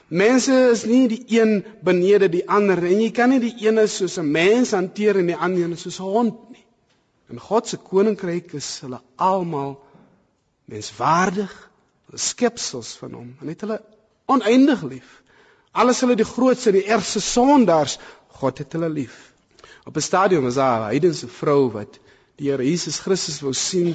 Mense 0.09 0.55
is 0.71 0.87
nie 0.89 1.09
die 1.09 1.25
een 1.37 1.65
benede 1.85 2.31
die 2.33 2.45
ander 2.49 2.81
en 2.81 3.03
jy 3.03 3.11
kan 3.13 3.29
nie 3.33 3.43
die 3.43 3.67
ene 3.67 3.87
soos 3.93 4.17
'n 4.19 4.31
mens 4.33 4.73
hanteer 4.73 5.19
en 5.19 5.27
die 5.27 5.37
ander 5.37 5.77
soos 5.77 5.99
'n 6.01 6.13
hond 6.13 6.51
nie. 6.51 6.65
In 7.29 7.39
God 7.39 7.69
se 7.69 7.77
koninkryk 7.77 8.55
is 8.55 8.81
hulle 8.81 9.01
almal 9.17 9.77
menswaardig, 10.65 11.53
hulle 12.07 12.19
skepsels 12.19 12.97
van 12.97 13.13
hom 13.13 13.37
en 13.41 13.49
het 13.49 13.61
hulle 13.61 13.83
oneindig 14.27 14.83
lief. 14.83 15.23
Alles 15.73 16.01
hulle 16.01 16.17
die 16.17 16.25
grootste 16.27 16.73
die 16.73 16.87
ergste 16.87 17.21
sondaars, 17.21 17.99
God 18.41 18.59
het 18.59 18.73
hulle 18.73 18.89
lief. 18.89 19.33
Op 19.87 19.97
'n 19.97 20.01
stadium 20.01 20.45
was 20.45 20.55
daar 20.55 20.81
'n 20.81 20.91
heidense 20.93 21.29
vrou 21.29 21.71
wat 21.73 21.99
die 22.37 22.51
Here 22.51 22.65
Jesus 22.65 22.99
Christus 22.99 23.41
wou 23.41 23.53
sien 23.53 23.95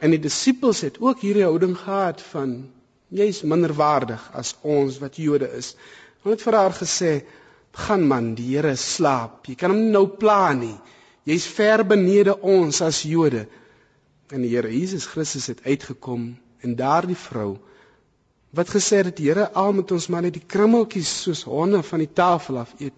en 0.00 0.10
die 0.10 0.18
disippels 0.18 0.80
het 0.80 1.00
ook 1.00 1.20
hierdie 1.20 1.44
houding 1.44 1.76
gehad 1.78 2.22
van 2.22 2.70
Jy's 3.08 3.42
minderwaardig 3.42 4.30
as 4.32 4.54
ons 4.62 4.98
wat 4.98 5.16
Jode 5.16 5.50
is. 5.58 5.74
Hulle 6.22 6.34
het 6.34 6.42
vir 6.42 6.56
haar 6.56 6.72
gesê: 6.72 7.24
"Gaan 7.72 8.06
man, 8.08 8.34
die 8.34 8.56
Here 8.56 8.76
slaap. 8.76 9.46
Jy 9.46 9.54
kan 9.54 9.70
hom 9.70 9.90
nou 9.90 10.06
pla 10.06 10.52
nie. 10.52 10.78
Jy's 11.24 11.46
ver 11.46 11.84
benede 11.84 12.40
ons 12.40 12.80
as 12.80 13.02
Jode." 13.02 13.46
En 14.30 14.42
die 14.42 14.54
Here 14.56 14.72
Jesus 14.72 15.06
Christus 15.06 15.46
het 15.46 15.60
uitgekom 15.64 16.36
en 16.60 16.76
daardie 16.76 17.16
vrou 17.16 17.58
wat 18.52 18.68
gesê 18.68 19.00
het 19.00 19.10
dat 19.10 19.16
die 19.16 19.30
Here 19.30 19.48
al 19.56 19.72
met 19.72 19.90
ons 19.92 20.06
maar 20.12 20.22
net 20.26 20.36
die 20.36 20.46
krummeltjies 20.54 21.10
soos 21.24 21.42
honde 21.48 21.82
van 21.82 22.02
die 22.04 22.12
tafel 22.12 22.58
af 22.60 22.74
eet. 22.78 22.94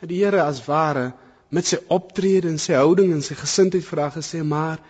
Dat 0.00 0.08
die 0.08 0.22
Here 0.24 0.42
as 0.42 0.62
ware 0.64 1.12
met 1.54 1.68
sy 1.68 1.78
optrede 1.92 2.48
en 2.48 2.58
sy 2.58 2.72
houding 2.78 3.12
en 3.12 3.22
sy 3.22 3.36
gesindheid 3.38 3.84
vir 3.84 4.00
haar 4.00 4.14
gesê: 4.16 4.42
"Maar 4.42 4.80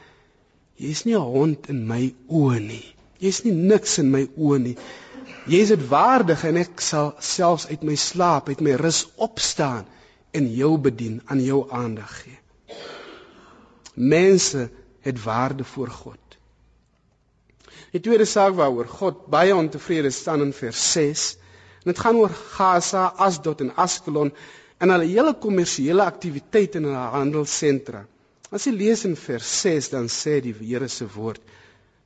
jy's 0.78 1.04
nie 1.04 1.16
'n 1.18 1.30
hond 1.34 1.68
in 1.68 1.86
my 1.86 2.14
oë 2.28 2.60
nie." 2.60 2.94
Jy's 3.18 3.44
nie 3.44 3.52
niks 3.52 3.98
in 3.98 4.10
my 4.10 4.28
oë 4.36 4.58
nie. 4.58 4.76
Jy's 5.46 5.68
dit 5.68 5.88
waardig 5.88 6.44
en 6.44 6.56
ek 6.56 6.80
sal 6.80 7.14
selfs 7.18 7.66
uit 7.66 7.82
my 7.82 7.94
slaap, 7.94 8.48
uit 8.48 8.60
my 8.60 8.74
rus 8.80 9.06
opstaan 9.16 9.86
en 10.32 10.54
jou 10.54 10.78
bedien, 10.78 11.20
aan 11.26 11.40
jou 11.40 11.70
aandag 11.70 12.22
gee. 12.22 12.38
Mense 13.94 14.70
het 15.00 15.22
waarde 15.22 15.64
voor 15.64 15.90
God. 15.90 16.23
Die 17.94 18.00
tweede 18.02 18.24
saak 18.26 18.56
waaroor 18.58 18.88
God 18.90 19.18
baie 19.30 19.54
ontevrede 19.54 20.10
staan 20.10 20.40
in 20.42 20.52
vers 20.52 20.80
6, 20.96 21.20
en 21.84 21.92
dit 21.92 22.00
gaan 22.02 22.16
oor 22.18 22.32
Gaza, 22.56 23.04
Asdod 23.22 23.62
en 23.62 23.70
Askelon 23.78 24.32
en 24.82 24.90
hulle 24.90 25.06
hele 25.12 25.34
kommersiële 25.38 26.02
aktiwiteit 26.02 26.74
in 26.80 26.88
hulle 26.88 27.04
handelssentra. 27.12 28.00
As 28.50 28.66
jy 28.66 28.72
lees 28.74 29.04
in 29.06 29.14
vers 29.14 29.52
6, 29.60 29.92
dan 29.94 30.10
sê 30.10 30.40
die 30.42 30.56
Here 30.58 30.90
se 30.90 31.06
woord: 31.14 31.38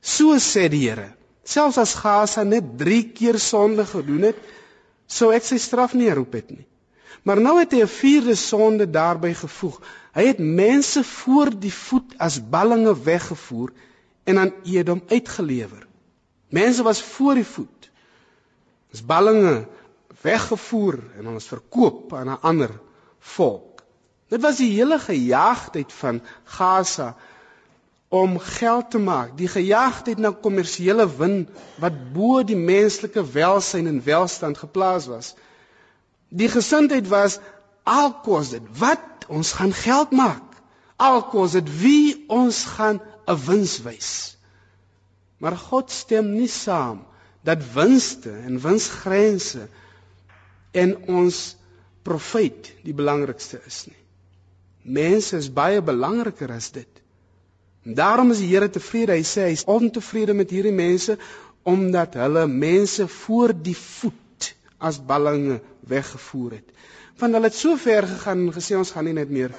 So 0.01 0.37
sê 0.37 0.67
die 0.69 0.83
Here: 0.83 1.07
Selfs 1.41 1.81
as 1.81 1.97
Gaza 1.97 2.45
net 2.45 2.69
3 2.77 3.01
keer 3.17 3.41
sonde 3.41 3.87
gedoen 3.89 4.29
het, 4.29 4.47
sou 5.09 5.33
ek 5.33 5.49
sy 5.49 5.57
straf 5.57 5.97
nie 5.97 6.11
herroep 6.11 6.37
het 6.37 6.53
nie. 6.53 6.67
Maar 7.25 7.41
nou 7.41 7.57
het 7.57 7.73
hy 7.73 7.81
'n 7.81 7.95
vierde 7.97 8.37
sonde 8.37 8.85
daarbey 8.85 9.33
gevoeg. 9.33 9.81
Hy 10.13 10.29
het 10.29 10.39
mense 10.39 11.03
voor 11.03 11.49
die 11.49 11.73
voet 11.73 12.13
as 12.19 12.37
ballinge 12.37 12.93
weggevoer 12.93 13.73
en 14.29 14.37
aan 14.37 14.53
Edom 14.63 15.01
uitgelewer. 15.07 15.87
Mense 16.49 16.83
was 16.83 17.01
voor 17.01 17.33
die 17.39 17.45
voet. 17.45 17.89
As 18.93 19.01
ballinge 19.05 19.67
weggevoer 20.21 20.99
en 21.17 21.27
ons 21.33 21.47
verkoop 21.47 22.13
aan 22.13 22.29
'n 22.29 22.41
ander 22.41 22.71
volk. 23.19 23.83
Dit 24.29 24.41
was 24.41 24.57
die 24.57 24.71
hele 24.71 24.99
gejaagdheid 24.99 25.93
van 25.93 26.21
Gaza 26.43 27.15
om 28.09 28.39
geld 28.39 28.91
te 28.91 28.97
maak, 28.97 29.37
die 29.37 29.47
gejaagdheid 29.47 30.17
na 30.17 30.31
kommersiële 30.31 31.05
win 31.17 31.47
wat 31.77 32.13
bo 32.13 32.43
die 32.43 32.57
menslike 32.57 33.23
welsyn 33.31 33.87
en 33.87 34.03
welstand 34.03 34.57
geplaas 34.57 35.05
was. 35.07 35.35
Die 36.29 36.49
gesindheid 36.49 37.07
was 37.07 37.39
alkos 37.83 38.49
dit 38.49 38.65
wat 38.77 39.25
ons 39.27 39.51
gaan 39.51 39.73
geld 39.73 40.11
maak. 40.11 40.48
Alkos 40.99 41.55
dit 41.55 41.69
wie 41.81 42.25
ons 42.27 42.63
gaan 42.75 42.99
'n 43.27 43.39
wins 43.45 43.77
wys. 43.85 44.11
Maar 45.39 45.55
God 45.57 45.91
stem 45.91 46.33
nie 46.35 46.51
saam 46.51 47.05
dat 47.47 47.63
winste 47.73 48.31
en 48.31 48.59
winsgrense 48.61 49.67
en 50.71 50.95
ons 51.07 51.55
profit 52.03 52.71
die 52.83 52.93
belangrikste 52.93 53.61
is 53.65 53.85
nie. 53.87 54.01
Mense 54.83 55.37
is 55.37 55.49
baie 55.53 55.81
belangriker 55.81 56.51
as 56.51 56.71
dit. 56.75 56.89
Daarom 57.83 58.31
is 58.31 58.41
die 58.43 58.49
Here 58.51 58.69
tevrede. 58.69 59.15
Hy 59.15 59.23
sê 59.23 59.47
hy's 59.49 59.65
ontevrede 59.69 60.33
met 60.33 60.51
hierdie 60.51 60.75
mense 60.75 61.17
omdat 61.67 62.15
hulle 62.19 62.47
mense 62.47 63.07
voor 63.07 63.53
die 63.53 63.75
voet 63.77 64.53
as 64.79 64.99
ballinge 64.99 65.59
weggevoer 65.87 66.59
het. 66.59 66.69
Want 67.19 67.35
hulle 67.35 67.49
het 67.51 67.55
so 67.55 67.75
ver 67.77 68.07
gegaan 68.07 68.47
en 68.47 68.55
gesê 68.55 68.77
ons 68.79 68.91
gaan 68.95 69.05
nie 69.05 69.17
net 69.17 69.29
meer 69.29 69.55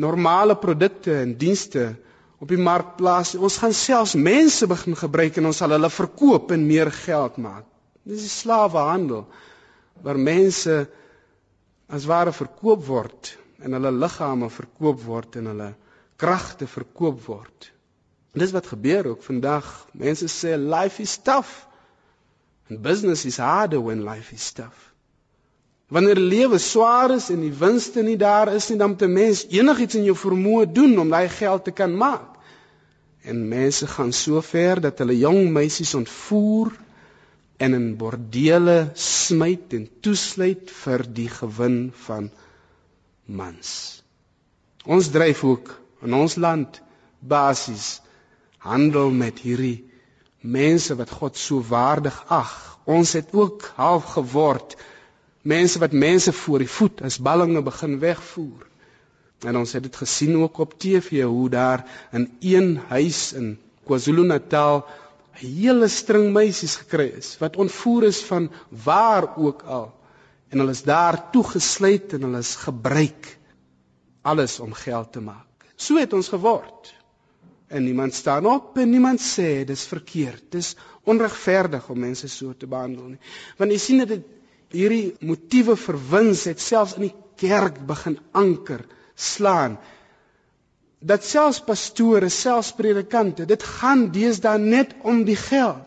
normale 0.00 0.56
produkte 0.56 1.14
en 1.20 1.34
dienste 1.38 1.90
op 2.40 2.48
die 2.48 2.60
mark 2.60 2.96
plaas. 2.96 3.34
Ons 3.36 3.58
gaan 3.60 3.74
selfs 3.76 4.16
mense 4.16 4.66
begin 4.70 4.96
gebruik 4.96 5.36
en 5.36 5.50
ons 5.50 5.60
sal 5.62 5.74
hulle 5.76 5.90
verkoop 5.92 6.54
en 6.56 6.66
meer 6.66 6.90
geld 7.02 7.36
maak. 7.36 7.66
Dis 8.08 8.24
'n 8.24 8.36
slawehandel 8.40 9.26
waar 10.02 10.18
mense 10.18 10.88
as 11.88 12.06
ware 12.06 12.32
verkoop 12.32 12.86
word 12.86 13.36
en 13.60 13.76
hulle 13.76 13.92
liggame 13.92 14.48
verkoop 14.50 15.02
word 15.04 15.36
en 15.36 15.46
hulle 15.52 15.74
kragte 16.16 16.66
verkoop 16.66 17.20
word. 17.26 17.72
En 18.32 18.40
dis 18.40 18.52
wat 18.52 18.66
gebeur 18.66 19.06
ook 19.06 19.22
vandag. 19.22 19.66
Mense 19.92 20.28
sê 20.28 20.56
life 20.56 21.02
is 21.02 21.16
tough. 21.16 21.66
And 22.68 22.82
business 22.82 23.24
is 23.24 23.36
harder 23.36 23.80
when 23.82 24.04
life 24.04 24.34
is 24.34 24.52
tough. 24.52 24.89
Wanneer 25.90 26.20
lewe 26.22 26.58
swaar 26.62 27.10
is 27.10 27.30
en 27.34 27.40
die 27.42 27.54
winste 27.58 28.02
nie 28.06 28.18
daar 28.18 28.52
is 28.54 28.68
nie, 28.70 28.78
dan 28.78 28.92
moet 28.92 29.02
'n 29.02 29.12
mens 29.12 29.46
enigiets 29.50 29.94
in 29.98 30.04
jou 30.04 30.16
vermoë 30.16 30.72
doen 30.72 30.98
om 30.98 31.08
daai 31.10 31.28
geld 31.28 31.64
te 31.64 31.70
kan 31.70 31.96
maak. 31.96 32.28
En 33.22 33.48
mense 33.48 33.86
gaan 33.86 34.12
so 34.12 34.40
ver 34.40 34.80
dat 34.80 34.98
hulle 34.98 35.18
jong 35.18 35.50
meisies 35.50 35.94
ontvoer 35.94 36.70
en 37.58 37.74
in 37.74 37.96
bordele 37.96 38.90
smyt 38.94 39.72
en 39.72 39.88
toesluit 40.00 40.70
vir 40.70 41.04
die 41.18 41.28
gewin 41.28 41.92
van 42.06 42.30
mans. 43.26 44.02
Ons 44.84 45.10
dryf 45.10 45.44
ook 45.44 45.74
in 46.02 46.14
ons 46.14 46.36
land 46.36 46.80
basies 47.18 48.00
handel 48.58 49.10
met 49.10 49.38
hierdie 49.38 49.84
mense 50.40 50.94
wat 50.96 51.10
God 51.10 51.36
so 51.36 51.60
waardig 51.68 52.24
ag. 52.28 52.54
Ons 52.84 53.12
het 53.12 53.34
ook 53.36 53.72
half 53.76 54.14
geword 54.14 54.76
mense 55.42 55.78
wat 55.78 55.92
mense 55.92 56.32
voor 56.32 56.58
die 56.58 56.68
voet 56.70 57.02
as 57.02 57.18
ballinge 57.18 57.62
begin 57.62 57.98
wegvoer. 57.98 58.66
En 59.46 59.56
ons 59.56 59.72
het 59.72 59.82
dit 59.82 59.96
gesien 59.96 60.36
ook 60.36 60.58
op 60.58 60.74
TV 60.78 61.22
hoe 61.22 61.48
daar 61.48 61.84
in 62.12 62.26
een 62.40 62.76
huis 62.88 63.32
in 63.32 63.58
KwaZulu-Natal 63.88 64.84
'n 65.40 65.46
hele 65.46 65.88
string 65.88 66.32
meisies 66.32 66.76
gekry 66.76 67.08
is 67.16 67.36
wat 67.38 67.56
ontvoer 67.56 68.04
is 68.04 68.20
van 68.24 68.50
waar 68.84 69.36
ook 69.36 69.62
al. 69.62 69.88
En 70.48 70.58
hulle 70.58 70.70
is 70.70 70.82
daar 70.82 71.30
toegesluit 71.30 72.12
en 72.12 72.22
hulle 72.22 72.38
is 72.38 72.54
gebruik 72.56 73.38
alles 74.22 74.60
om 74.60 74.72
geld 74.72 75.12
te 75.12 75.20
maak. 75.20 75.46
So 75.76 75.96
het 75.96 76.12
ons 76.12 76.28
geword. 76.28 76.94
En 77.66 77.84
niemand 77.84 78.14
staan 78.14 78.46
op 78.46 78.76
en 78.78 78.90
niemand 78.90 79.20
sê 79.22 79.64
dis 79.64 79.84
verkeerd. 79.86 80.42
Dis 80.52 80.76
onregverdig 81.04 81.88
om 81.88 81.98
mense 81.98 82.28
so 82.28 82.52
te 82.56 82.66
behandel 82.66 83.04
nie. 83.14 83.18
Want 83.56 83.70
jy 83.72 83.78
sien 83.78 84.04
dit 84.04 84.24
hierdie 84.72 85.16
motiewe 85.20 85.76
vir 85.76 85.98
wins 86.10 86.44
het 86.44 86.60
selfs 86.60 86.96
in 86.96 87.08
die 87.08 87.16
kerk 87.40 87.80
begin 87.86 88.18
anker 88.32 88.84
slaan 89.16 89.78
dat 91.00 91.24
selfs 91.24 91.62
pastore, 91.64 92.28
selfs 92.28 92.74
predikante, 92.76 93.46
dit 93.48 93.62
gaan 93.80 94.10
deesdae 94.12 94.58
net 94.60 94.92
om 95.02 95.22
die 95.24 95.36
geld. 95.38 95.86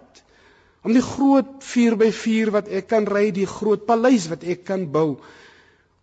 Om 0.84 0.96
die 0.98 1.06
groot 1.06 1.62
4x4 1.64 2.52
wat 2.52 2.68
ek 2.68 2.90
kan 2.92 3.06
ry, 3.08 3.30
die 3.32 3.48
groot 3.48 3.86
paleis 3.88 4.26
wat 4.32 4.44
ek 4.44 4.66
kan 4.68 4.88
bou. 4.92 5.20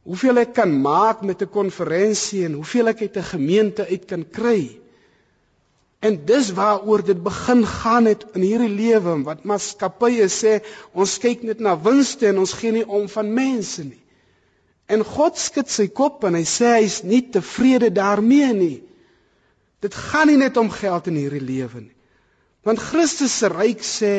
Hoeveel 0.09 0.41
ek 0.47 0.55
kan 0.57 0.73
maak 0.83 1.23
met 1.27 1.43
'n 1.43 1.51
konferensie 1.51 2.45
en 2.47 2.55
hoeveel 2.55 2.89
ek 2.89 3.03
uit 3.03 3.17
'n 3.17 3.31
gemeente 3.35 3.87
uit 3.91 4.07
kan 4.07 4.25
kry. 4.31 4.80
En 6.01 6.17
dis 6.25 6.51
waaroor 6.57 7.05
dit 7.05 7.23
begin 7.23 7.67
gaan 7.67 8.07
het 8.09 8.25
in 8.33 8.45
hierdie 8.45 8.73
lewe 8.73 9.19
wat 9.27 9.45
maatskappye 9.45 10.29
sê 10.33 10.61
ons 10.97 11.19
kyk 11.21 11.43
net 11.45 11.61
na 11.61 11.75
winste 11.77 12.31
en 12.31 12.41
ons 12.41 12.55
gee 12.57 12.73
nie 12.73 12.87
om 12.87 13.05
van 13.13 13.29
mense 13.37 13.85
nie. 13.85 14.01
En 14.89 15.05
God 15.05 15.37
skud 15.39 15.69
sy 15.71 15.91
kop 15.93 16.25
en 16.25 16.39
hy 16.39 16.47
sê 16.49 16.73
hy's 16.79 17.03
nie 17.05 17.21
tevrede 17.35 17.93
daarmee 17.95 18.55
nie. 18.57 18.79
Dit 19.85 19.95
gaan 19.95 20.33
nie 20.33 20.41
net 20.41 20.57
om 20.61 20.73
geld 20.73 21.13
in 21.13 21.21
hierdie 21.21 21.45
lewe 21.45 21.85
nie. 21.85 21.97
Want 22.65 22.81
Christus 22.81 23.37
se 23.37 23.53
ryk 23.53 23.85
sê 23.85 24.15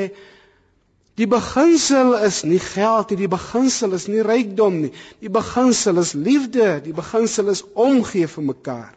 die 1.17 1.27
beginsel 1.29 2.15
is 2.25 2.43
nie 2.47 2.61
geld 2.61 3.11
nie, 3.11 3.19
die 3.25 3.29
beginsel 3.29 3.93
is 3.97 4.07
nie 4.09 4.23
rykdom 4.25 4.79
nie. 4.85 4.93
Die 5.21 5.33
beginsel 5.33 5.97
is 6.01 6.13
liefde, 6.13 6.77
die 6.85 6.95
beginsel 6.97 7.51
is 7.53 7.65
omgee 7.73 8.29
vir 8.29 8.51
mekaar. 8.53 8.93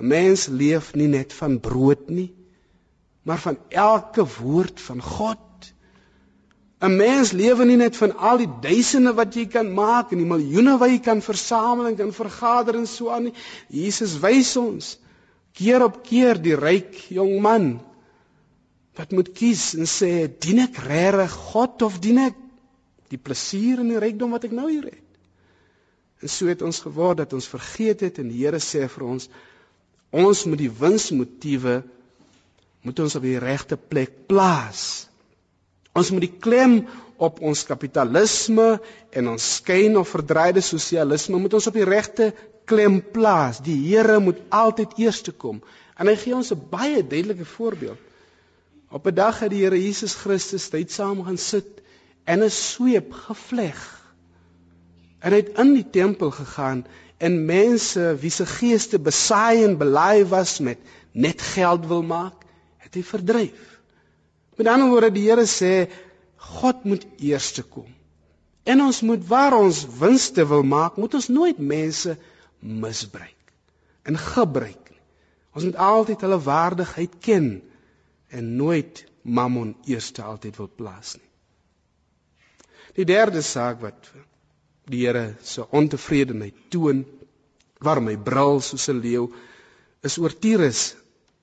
'n 0.00 0.06
Mens 0.08 0.46
leef 0.48 0.94
nie 0.94 1.08
net 1.08 1.32
van 1.32 1.60
brood 1.60 2.08
nie, 2.08 2.32
maar 3.22 3.38
van 3.38 3.58
elke 3.68 4.24
woord 4.24 4.80
van 4.80 5.02
God. 5.02 5.72
'n 6.80 6.96
Mens 6.96 7.32
lewe 7.32 7.64
nie 7.64 7.76
net 7.76 7.96
van 7.96 8.16
al 8.16 8.40
die 8.40 8.48
duisende 8.60 9.12
wat 9.12 9.34
jy 9.36 9.46
kan 9.46 9.68
maak 9.74 10.12
en 10.12 10.22
die 10.22 10.30
miljoene 10.30 10.78
wat 10.80 10.90
jy 10.90 11.00
kan 11.04 11.20
versamel 11.20 11.90
en 11.90 11.96
kan 11.96 12.12
vergader 12.16 12.78
en 12.78 12.86
so 12.86 13.10
aan 13.12 13.28
nie. 13.28 13.34
Jesus 13.68 14.16
wys 14.22 14.56
ons 14.56 14.96
keer 15.52 15.84
op 15.84 16.00
keer 16.06 16.40
die 16.40 16.56
ryk 16.56 16.96
jong 17.12 17.36
man 17.42 17.68
wat 18.96 19.12
moet 19.12 19.28
kies 19.36 19.74
en 19.76 19.88
sê 19.88 20.28
dien 20.40 20.62
ek 20.64 20.80
regtig 20.86 21.36
God 21.52 21.82
of 21.82 22.00
dien 22.00 22.18
ek 22.24 22.40
die 23.12 23.20
plesier 23.20 23.82
en 23.82 23.92
die 23.92 24.00
rykdom 24.00 24.32
wat 24.32 24.46
ek 24.48 24.56
nou 24.56 24.70
hier 24.70 24.88
het. 24.88 25.06
En 26.20 26.28
so 26.28 26.48
het 26.48 26.62
ons 26.62 26.80
geword 26.84 27.20
dat 27.22 27.32
ons 27.36 27.48
vergeet 27.48 28.04
het 28.06 28.20
en 28.20 28.28
die 28.28 28.40
Here 28.40 28.60
sê 28.60 28.86
vir 28.88 29.06
ons 29.06 29.28
Ons 30.10 30.44
moet 30.44 30.58
die 30.58 30.72
winsmotiewe 30.72 31.82
moet 32.82 32.98
ons 32.98 33.14
op 33.14 33.22
die 33.22 33.38
regte 33.38 33.76
plek 33.76 34.26
plaas. 34.30 35.06
Ons 35.94 36.10
moet 36.10 36.24
die 36.24 36.38
klem 36.42 36.80
op 37.20 37.42
ons 37.44 37.66
kapitalisme 37.68 38.78
en 39.12 39.28
ons 39.34 39.48
skyn 39.58 39.98
of 40.00 40.08
verdraaide 40.08 40.62
sosialisme 40.64 41.38
moet 41.38 41.54
ons 41.58 41.68
op 41.68 41.76
die 41.76 41.86
regte 41.86 42.30
klem 42.70 43.00
plaas. 43.12 43.60
Die 43.62 43.76
Here 43.90 44.18
moet 44.22 44.40
altyd 44.48 44.96
eerste 45.02 45.32
kom. 45.32 45.60
En 46.00 46.08
hy 46.08 46.16
gee 46.16 46.34
ons 46.34 46.52
'n 46.52 46.68
baie 46.70 47.02
duidelike 47.02 47.44
voorbeeld. 47.44 47.98
Op 48.90 49.06
'n 49.06 49.14
dag 49.14 49.40
het 49.40 49.50
die 49.50 49.62
Here 49.64 49.76
Jesus 49.76 50.14
Christus 50.14 50.68
tyd 50.68 50.90
saam 50.90 51.24
gaan 51.24 51.38
sit 51.38 51.82
en 52.24 52.42
'n 52.42 52.50
sweep 52.50 53.12
gevleg. 53.12 53.99
En 55.20 55.34
hy 55.34 55.42
het 55.42 55.56
in 55.60 55.74
die 55.76 55.86
tempel 55.92 56.32
gegaan 56.34 56.84
en 57.20 57.42
mense 57.48 58.14
wie 58.22 58.32
se 58.32 58.46
geeste 58.48 58.98
besaai 58.98 59.64
en 59.66 59.76
belaai 59.80 60.24
was 60.30 60.58
met 60.64 60.78
net 61.12 61.42
geld 61.42 61.86
wil 61.90 62.02
maak, 62.02 62.46
het 62.80 62.96
hy 62.96 63.02
verdryf. 63.04 63.66
Met 64.56 64.68
ander 64.68 64.88
woorde 64.88 65.12
die 65.12 65.26
Here 65.28 65.44
sê 65.48 65.90
God 66.40 66.84
moet 66.88 67.04
eerste 67.20 67.62
kom. 67.62 67.88
En 68.64 68.80
ons 68.84 69.00
moet 69.04 69.22
waar 69.28 69.56
ons 69.56 69.82
winste 70.00 70.46
wil 70.48 70.64
maak, 70.64 70.96
moet 70.96 71.14
ons 71.16 71.28
nooit 71.28 71.58
mense 71.58 72.16
misbruik 72.60 73.36
en 74.08 74.16
gebruik 74.16 74.90
nie. 74.90 75.00
Ons 75.56 75.66
moet 75.66 75.76
altyd 75.76 76.24
hulle 76.24 76.40
waardigheid 76.44 77.16
ken 77.24 77.48
en 78.30 78.52
nooit 78.56 79.04
mammon 79.22 79.74
eerste 79.88 80.22
altyd 80.22 80.56
wil 80.60 80.70
plaas 80.76 81.16
nie. 81.18 81.28
Die 82.96 83.06
derde 83.08 83.42
saak 83.44 83.80
wat 83.84 84.10
die 84.90 85.06
Here 85.06 85.34
se 85.42 85.64
ontevredenheid 85.70 86.54
toon 86.68 87.04
waar 87.80 88.00
my 88.02 88.16
brul 88.16 88.60
soos 88.60 88.88
'n 88.88 89.00
leeu 89.00 89.28
is 90.02 90.18
oor 90.18 90.32
Tyrus. 90.32 90.96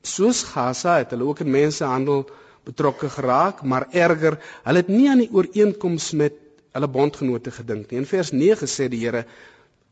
Soos 0.03 0.43
Gaza 0.43 0.97
het 0.97 1.11
hulle 1.11 1.25
ook 1.25 1.39
in 1.39 1.51
mensehandel 1.51 2.25
betrokke 2.65 3.09
geraak, 3.09 3.63
maar 3.63 3.87
erger, 3.91 4.37
hulle 4.63 4.83
het 4.83 4.87
nie 4.91 5.09
aan 5.09 5.23
die 5.23 5.31
ooreenkoms 5.31 6.11
met 6.11 6.33
hulle 6.75 6.87
bondgenote 6.87 7.51
gedink 7.51 7.91
nie. 7.91 8.01
In 8.03 8.09
vers 8.09 8.31
9 8.31 8.67
sê 8.67 8.89
die 8.91 8.99
Here: 9.05 9.25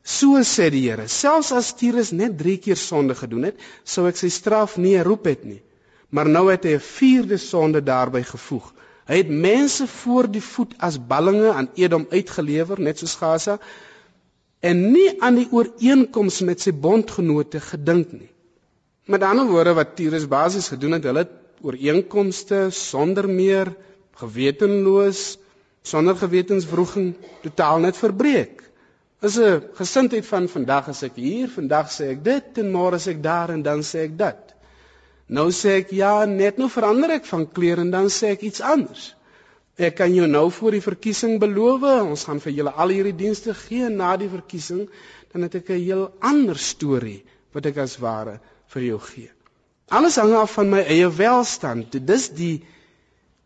So 0.03 0.41
sê 0.43 0.69
die 0.69 0.83
Here, 0.89 1.07
selfs 1.07 1.51
as 1.51 1.73
Tyrus 1.79 2.11
net 2.11 2.37
3 2.37 2.57
keer 2.57 2.77
sonde 2.77 3.15
gedoen 3.15 3.49
het, 3.49 3.61
sou 3.83 4.05
ek 4.09 4.19
sy 4.19 4.29
straf 4.29 4.77
nie 4.77 4.95
herroep 4.97 5.25
het 5.25 5.45
nie. 5.45 5.61
Maar 6.11 6.29
nou 6.29 6.49
het 6.51 6.63
hy 6.63 6.75
'n 6.75 6.79
vierde 6.79 7.37
sonde 7.37 7.81
daarbey 7.81 8.23
gevoeg. 8.23 8.73
Hy 9.05 9.19
het 9.21 9.29
mense 9.29 9.85
voor 10.01 10.29
die 10.31 10.41
voet 10.41 10.73
as 10.81 10.97
ballinge 10.97 11.51
aan 11.53 11.69
Edom 11.77 12.07
uitgelewer, 12.09 12.79
net 12.81 13.01
soos 13.01 13.13
Gaza, 13.19 13.59
en 14.65 14.81
nie 14.91 15.11
aan 15.21 15.37
die 15.37 15.47
ooreenkoms 15.53 16.41
met 16.47 16.63
sy 16.65 16.73
bondgenote 16.73 17.61
gedink 17.61 18.15
nie. 18.15 18.31
Met 19.05 19.21
ander 19.21 19.45
woorde 19.45 19.75
wat 19.77 19.93
Tyrus 19.99 20.25
basies 20.27 20.71
gedoen 20.73 20.97
het, 20.97 21.05
hulle 21.05 21.25
het 21.27 21.35
ooreenkomste 21.61 22.69
sonder 22.73 23.27
meer 23.29 23.69
gewetenloos, 24.17 25.35
sonder 25.85 26.17
gewetenswroging 26.17 27.13
totaal 27.43 27.83
net 27.85 27.97
verbreek. 28.01 28.63
Is 29.21 29.37
'n 29.37 29.61
gesindheid 29.77 30.25
van 30.25 30.47
vandag 30.49 30.89
as 30.89 31.03
ek 31.03 31.15
hier, 31.15 31.47
vandag 31.49 31.91
sê 31.93 32.09
ek 32.15 32.23
dit 32.23 32.57
en 32.57 32.71
môre 32.71 32.95
as 32.95 33.07
ek 33.07 33.21
daar 33.23 33.49
en 33.53 33.61
dan 33.61 33.79
sê 33.83 34.09
ek 34.09 34.17
dit. 34.17 34.44
Nou 35.27 35.49
sê 35.51 35.79
ek 35.81 35.91
ja, 35.97 36.25
net 36.29 36.59
nou 36.61 36.69
verander 36.69 37.15
ek 37.17 37.25
van 37.25 37.47
klere 37.49 37.81
en 37.81 37.91
dan 37.93 38.11
sê 38.13 38.35
ek 38.35 38.45
iets 38.45 38.61
anders. 38.61 39.13
Ek 39.75 39.97
kan 39.97 40.13
jou 40.13 40.27
nou 40.29 40.47
voor 40.53 40.77
die 40.77 40.83
verkiesing 40.83 41.39
beloof, 41.41 41.83
ons 42.05 42.23
gaan 42.29 42.39
vir 42.39 42.53
julle 42.59 42.71
al 42.71 42.93
hierdie 42.93 43.15
dienste 43.25 43.55
gee 43.57 43.89
na 43.89 44.13
die 44.17 44.29
verkiesing, 44.31 44.85
dan 45.33 45.47
het 45.47 45.55
ek 45.55 45.69
'n 45.69 45.81
heel 45.83 46.05
ander 46.21 46.55
storie 46.55 47.23
wat 47.53 47.65
ek 47.65 47.77
as 47.77 47.97
ware 47.99 48.39
vir 48.71 48.81
jou 48.83 48.99
gee. 48.99 49.31
Alles 49.89 50.15
hang 50.15 50.33
af 50.33 50.53
van 50.53 50.69
my 50.69 50.81
eie 50.81 51.09
welstand. 51.09 51.91
Dis 52.07 52.29
die 52.29 52.63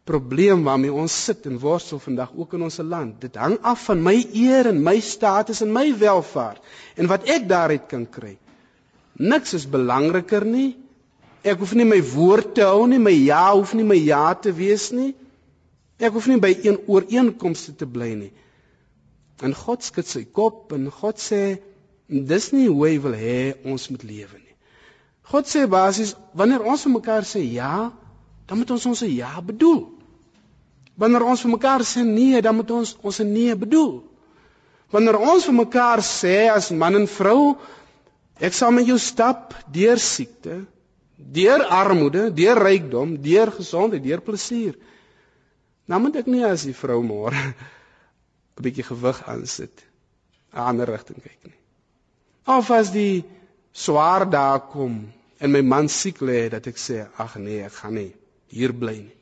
probleem 0.10 0.63
waarmee 0.63 0.94
ons 0.94 1.13
sit 1.26 1.46
en 1.46 1.60
worstel 1.60 2.00
vandag 2.00 2.32
ook 2.36 2.54
in 2.54 2.62
ons 2.62 2.78
land. 2.78 3.22
Dit 3.22 3.36
hang 3.36 3.58
af 3.62 3.86
van 3.89 4.04
my 4.04 4.15
eer 4.34 4.68
en 4.72 4.84
my 4.84 5.00
status 5.00 5.62
en 5.62 5.74
my 5.74 5.98
welvaart 5.98 6.62
en 6.96 7.08
wat 7.08 7.28
ek 7.30 7.48
daaruit 7.50 7.88
kan 7.92 8.06
kry. 8.10 8.38
Niks 9.20 9.54
is 9.54 9.68
belangriker 9.70 10.46
nie. 10.46 10.78
Ek 11.43 11.62
hoef 11.62 11.71
nie 11.78 11.88
my 11.88 12.02
woord 12.04 12.54
te 12.58 12.65
hou 12.67 12.84
nie, 12.91 12.99
my 12.99 13.13
ja 13.15 13.45
hoef 13.54 13.71
nie 13.78 13.88
my 13.88 13.95
ja 13.95 14.34
te 14.36 14.52
wees 14.56 14.89
nie. 14.91 15.13
Ek 15.99 16.12
hoef 16.15 16.28
nie 16.32 16.39
by 16.39 16.52
een 16.63 16.80
ooreenkomste 16.88 17.75
te 17.80 17.88
bly 17.88 18.12
nie. 18.17 18.32
En 19.43 19.56
God 19.56 19.86
skud 19.86 20.08
sy 20.08 20.25
kop 20.25 20.73
en 20.75 20.89
God 20.91 21.19
sê 21.23 21.60
dis 22.10 22.49
nie 22.52 22.67
hoe 22.67 22.88
hy 22.88 22.95
wil 23.04 23.15
hê 23.15 23.39
ons 23.63 23.88
moet 23.91 24.04
lewe 24.04 24.39
nie. 24.39 24.56
God 25.30 25.47
sê 25.47 25.63
basies 25.69 26.15
wanneer 26.36 26.65
ons 26.65 26.84
vir 26.88 26.95
mekaar 26.97 27.28
sê 27.28 27.43
ja, 27.54 27.91
dan 28.49 28.60
moet 28.60 28.71
ons 28.75 28.88
ons 28.89 29.04
ja 29.06 29.32
bedoel. 29.45 29.84
Wanneer 30.99 31.23
ons 31.32 31.43
vir 31.45 31.54
mekaar 31.54 31.86
sê 31.88 32.04
nee, 32.04 32.41
dan 32.43 32.58
moet 32.58 32.71
ons 32.75 32.95
ons 32.99 33.19
nee 33.23 33.56
bedoel. 33.56 34.02
Wanneer 34.91 35.19
ons 35.21 35.45
vir 35.45 35.56
mekaar 35.56 36.02
sê 36.04 36.49
as 36.52 36.71
man 36.75 36.97
en 36.97 37.08
vrou, 37.08 37.54
ek 38.41 38.58
sal 38.58 38.73
met 38.75 38.89
jou 38.89 38.97
stap 38.99 39.54
deur 39.71 40.02
siekte, 40.02 40.63
deur 41.19 41.65
armoede, 41.67 42.29
deur 42.34 42.58
rykdom, 42.63 43.17
deur 43.21 43.51
gesondheid, 43.51 44.03
deur 44.03 44.23
plesier. 44.23 44.77
Nou 45.89 45.99
moet 46.01 46.21
ek 46.21 46.29
nie 46.32 46.45
as 46.45 46.63
die 46.67 46.75
vrou 46.77 47.01
môre 47.03 47.36
'n 48.60 48.63
bietjie 48.63 48.84
gewig 48.88 49.19
aansit, 49.27 49.84
'n 50.53 50.65
ander 50.71 50.88
rigting 50.88 51.21
kyk 51.23 51.39
nie. 51.47 51.60
Of 52.47 52.71
as 52.71 52.91
die 52.91 53.23
swaar 53.71 54.25
dae 54.29 54.60
kom 54.71 55.13
en 55.39 55.51
my 55.51 55.62
man 55.62 55.88
siek 55.88 56.19
lê 56.21 56.49
dat 56.49 56.67
ek 56.67 56.77
sê 56.77 57.08
ag 57.17 57.38
nee, 57.38 57.63
ek 57.63 57.73
gaan 57.73 57.95
nie 57.95 58.12
hier 58.51 58.73
bly 58.73 58.97
nie. 58.97 59.19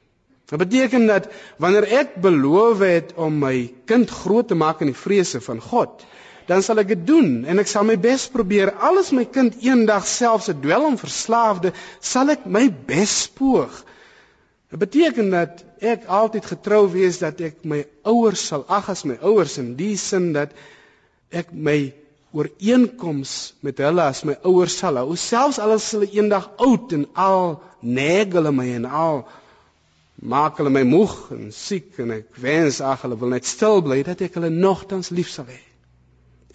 Dit 0.47 0.59
beteken 0.59 1.07
dat 1.07 1.27
wanneer 1.59 1.83
ek 1.83 2.15
beloof 2.23 2.79
het 2.79 3.13
om 3.19 3.39
my 3.39 3.67
kind 3.85 4.09
groot 4.09 4.47
te 4.47 4.55
maak 4.55 4.81
in 4.81 4.93
die 4.93 5.01
vrese 5.01 5.41
van 5.43 5.59
God, 5.61 6.05
dan 6.47 6.63
sal 6.63 6.79
ek 6.79 6.93
dit 6.93 7.03
doen 7.07 7.43
en 7.45 7.59
ek 7.59 7.67
sal 7.67 7.83
my 7.87 7.97
bes 7.99 8.27
probeer. 8.31 8.71
Alles 8.79 9.11
my 9.11 9.25
kind 9.25 9.57
eendag 9.63 10.07
selfs 10.07 10.49
'n 10.49 10.61
dwelm 10.63 10.95
verslaafde, 10.97 11.73
sal 11.99 12.29
ek 12.31 12.45
my 12.45 12.69
bes 12.87 13.27
poog. 13.27 13.83
Dit 14.71 14.79
beteken 14.79 15.29
dat 15.31 15.63
ek 15.79 16.07
altyd 16.07 16.45
getrou 16.45 16.87
wees 16.91 17.19
dat 17.19 17.39
ek 17.41 17.63
my 17.63 17.85
ouers 18.03 18.47
sal 18.47 18.65
ag 18.67 18.89
as 18.89 19.03
my 19.03 19.17
ouers 19.21 19.57
in 19.57 19.75
die 19.75 19.95
sin 19.97 20.33
dat 20.33 20.51
ek 21.31 21.51
my 21.51 21.93
ooreenkoms 22.31 23.53
met 23.63 23.79
hulle 23.83 24.03
as 24.03 24.23
my 24.27 24.35
ouers 24.43 24.77
sal 24.77 24.99
hou. 24.99 25.15
Selfs 25.15 25.59
al 25.59 25.75
is 25.75 25.91
hulle 25.91 26.09
eendag 26.11 26.49
oud 26.63 26.93
en 26.93 27.05
al 27.13 27.61
nag 27.81 28.33
hulle 28.35 28.51
my 28.51 28.67
en 28.79 28.85
al 28.85 29.23
maak 30.17 30.57
hulle 30.57 30.73
my 30.73 30.83
moeg 30.83 31.15
en 31.35 31.51
siek 31.53 31.99
en 32.01 32.11
ek 32.17 32.39
wens 32.41 32.81
ag 32.81 33.03
hulle 33.05 33.19
wil 33.21 33.35
net 33.35 33.45
stil 33.45 33.83
bly 33.85 34.01
dat 34.07 34.23
ek 34.25 34.39
hulle 34.39 34.49
nogtans 34.53 35.11
lief 35.13 35.29
sal 35.29 35.45
hê. 35.51 35.66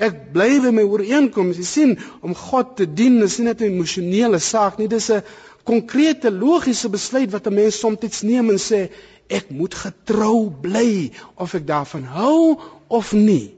Ek 0.03 0.19
bly 0.35 0.59
by 0.65 0.73
my 0.75 0.83
ooreenkoms. 0.83 1.61
Jy 1.61 1.69
sien, 1.69 1.93
om 2.27 2.35
God 2.35 2.77
te 2.81 2.87
dien 2.87 3.21
is 3.23 3.39
nie 3.39 3.47
net 3.51 3.61
'n 3.63 3.71
emosionele 3.75 4.41
saak 4.41 4.79
nie, 4.79 4.89
dis 4.89 5.11
'n 5.11 5.23
konkrete 5.65 6.31
logiese 6.31 6.89
besluit 6.91 7.31
wat 7.31 7.47
'n 7.47 7.55
mens 7.55 7.79
soms 7.79 8.23
neem 8.23 8.51
en 8.51 8.59
sê 8.59 8.91
ek 9.29 9.51
moet 9.51 9.75
getrou 9.75 10.51
bly 10.51 11.13
of 11.37 11.55
ek 11.55 11.67
daarvan 11.67 12.05
hou 12.05 12.59
of 12.89 13.13
nie. 13.13 13.55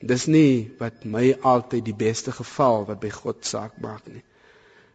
Dis 0.00 0.26
nie 0.26 0.70
wat 0.80 1.04
my 1.04 1.34
altyd 1.42 1.84
die 1.84 1.96
beste 1.96 2.32
geval 2.32 2.86
wat 2.88 3.00
by 3.00 3.10
God 3.10 3.44
saak 3.44 3.80
maak 3.84 4.06
nie. 4.08 4.22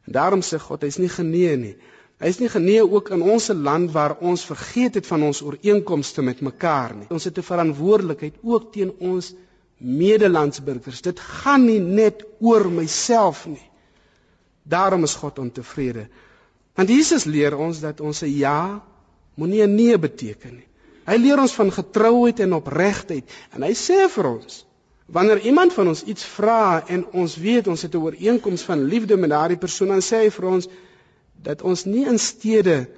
En 0.08 0.13
daarom 0.13 0.41
sê 0.41 0.58
God, 0.62 0.82
hy's 0.82 0.98
nie 0.98 1.10
genee 1.10 1.58
nie. 1.58 1.76
Hy's 2.22 2.39
nie 2.39 2.50
genee 2.50 2.82
ook 2.82 3.12
in 3.12 3.22
ons 3.22 3.50
land 3.54 3.91
waar 3.91 4.15
ons 4.22 4.46
vergeet 4.48 4.96
het 4.96 5.08
van 5.08 5.24
ons 5.28 5.41
ooreenkomste 5.44 6.24
met 6.24 6.41
mekaar 6.41 6.96
nie. 6.96 7.08
Ons 7.10 7.28
het 7.30 7.38
'n 7.38 7.50
verantwoordelikheid 7.52 8.36
ook 8.41 8.72
teen 8.74 8.94
ons 9.00 9.34
medelandsburgers. 9.78 11.02
Dit 11.02 11.20
gaan 11.20 11.66
nie 11.66 11.80
net 11.80 12.24
oor 12.40 12.70
myself 12.72 13.46
nie. 13.48 13.72
Daarom 14.64 15.04
is 15.04 15.16
God 15.16 15.40
ontevrede. 15.40 16.08
Want 16.76 16.90
Jesus 16.90 17.24
leer 17.24 17.58
ons 17.58 17.80
dat 17.80 18.02
ons 18.02 18.22
'n 18.22 18.38
ja 18.38 18.84
moenie 19.36 19.64
'n 19.64 19.76
nee 19.76 19.98
beteken 19.98 20.56
nie. 20.56 20.68
Hy 21.06 21.18
leer 21.18 21.40
ons 21.40 21.54
van 21.54 21.72
getrouheid 21.72 22.40
en 22.40 22.54
opregtheid 22.54 23.30
en 23.54 23.62
hy 23.62 23.74
sê 23.74 24.10
vir 24.10 24.26
ons 24.26 24.66
Wanneer 25.06 25.40
iemand 25.40 25.74
van 25.74 25.88
ons 25.88 26.04
iets 26.04 26.26
vra 26.26 26.84
en 26.88 27.06
ons 27.14 27.36
weet 27.38 27.68
ons 27.68 27.82
het 27.82 27.94
'n 27.94 27.98
ooreenkoms 28.02 28.62
van 28.62 28.84
liefde 28.84 29.18
met 29.18 29.30
daardie 29.30 29.58
persoon, 29.58 29.88
dan 29.88 30.02
sê 30.02 30.18
hy 30.26 30.30
vir 30.30 30.46
ons 30.46 30.68
dat 31.42 31.62
ons 31.62 31.86
nie 31.86 32.06
in 32.06 32.20
steede 32.20 32.90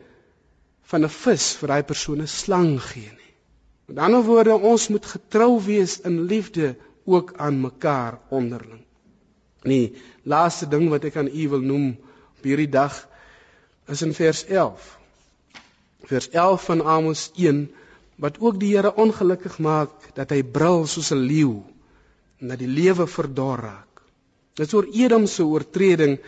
van 0.82 1.04
'n 1.04 1.10
vis 1.10 1.56
vir 1.60 1.68
daai 1.68 1.84
persoon 1.84 2.22
'n 2.22 2.28
slang 2.28 2.82
gee 2.82 3.12
nie. 3.12 3.27
Met 3.88 4.02
ander 4.04 4.24
woorde, 4.28 4.56
ons 4.60 4.90
moet 4.92 5.06
getrou 5.06 5.62
wees 5.64 6.00
in 6.04 6.26
liefde 6.28 6.76
ook 7.08 7.34
aan 7.40 7.62
mekaar 7.62 8.20
onderling. 8.30 8.84
Nee, 9.64 9.96
laaste 10.28 10.68
ding 10.68 10.90
wat 10.92 11.08
ek 11.08 11.16
aan 11.22 11.30
u 11.32 11.48
wil 11.54 11.64
noem 11.64 11.86
op 12.38 12.44
hierdie 12.44 12.70
dag 12.72 12.98
is 13.88 14.04
in 14.04 14.12
vers 14.14 14.44
11. 14.52 14.90
Vers 16.12 16.28
11 16.36 16.66
van 16.68 16.84
Amos 16.84 17.30
1 17.36 17.64
wat 18.20 18.42
ook 18.44 18.60
die 18.60 18.74
Here 18.76 18.92
ongelukkig 18.96 19.56
maak 19.64 20.12
dat 20.20 20.36
hy 20.36 20.42
brul 20.44 20.84
soos 20.86 21.14
'n 21.16 21.24
leeu 21.24 21.64
en 22.42 22.52
dat 22.52 22.60
die 22.60 22.68
lewe 22.68 23.08
verdor 23.08 23.64
raak. 23.70 24.04
Dit 24.54 24.68
is 24.68 24.74
oor 24.74 24.88
Edom 24.92 25.28
se 25.28 25.46
oortreding 25.46 26.20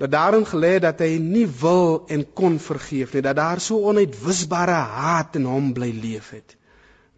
dat 0.00 0.10
daarin 0.10 0.46
gelê 0.46 0.78
dat 0.82 0.98
hy 1.04 1.16
nie 1.22 1.46
wil 1.60 2.04
en 2.10 2.24
kon 2.34 2.58
vergeef 2.58 3.14
nie, 3.14 3.22
dat 3.22 3.36
daar 3.38 3.60
so 3.62 3.78
onuitwisbare 3.90 4.78
haat 4.98 5.36
in 5.38 5.46
hom 5.46 5.72
bly 5.76 5.92
leef 5.94 6.32
het. 6.34 6.56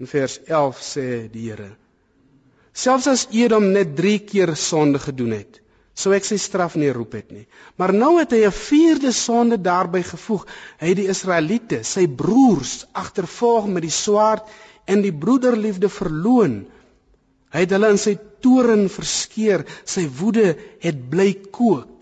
In 0.01 0.11
vers 0.11 0.39
11 0.45 0.83
sê 0.85 1.07
die 1.33 1.47
Here: 1.49 1.71
Selfs 2.77 3.09
as 3.09 3.29
Edom 3.33 3.71
net 3.73 3.97
3 3.97 4.19
keer 4.29 4.53
sonde 4.61 5.01
gedoen 5.01 5.33
het, 5.39 5.63
sou 5.97 6.13
ek 6.13 6.29
sy 6.29 6.37
straf 6.37 6.77
nie 6.77 6.93
roep 6.93 7.17
het 7.17 7.33
nie. 7.33 7.47
Maar 7.81 7.95
nou 7.97 8.19
het 8.19 8.37
hy 8.37 8.45
'n 8.45 8.53
vierde 8.53 9.13
sonde 9.13 9.57
daarbey 9.57 10.03
gevoeg. 10.03 10.45
Hy 10.79 10.89
het 10.93 10.97
die 10.97 11.09
Israeliete, 11.09 11.83
sy 11.83 12.07
broers, 12.07 12.85
agtervolg 12.93 13.67
met 13.67 13.83
die 13.83 13.97
swaard 14.05 14.45
en 14.85 15.01
die 15.01 15.13
broederliefde 15.13 15.89
verloon 15.89 16.67
Hy 17.57 17.63
het 17.65 17.73
hulle 17.73 17.89
in 17.95 18.01
sy 18.01 18.17
toren 18.45 18.89
verskeer, 18.93 19.63
sy 19.89 20.07
woede 20.19 20.51
het 20.83 20.99
bly 21.13 21.31
kook. 21.55 21.96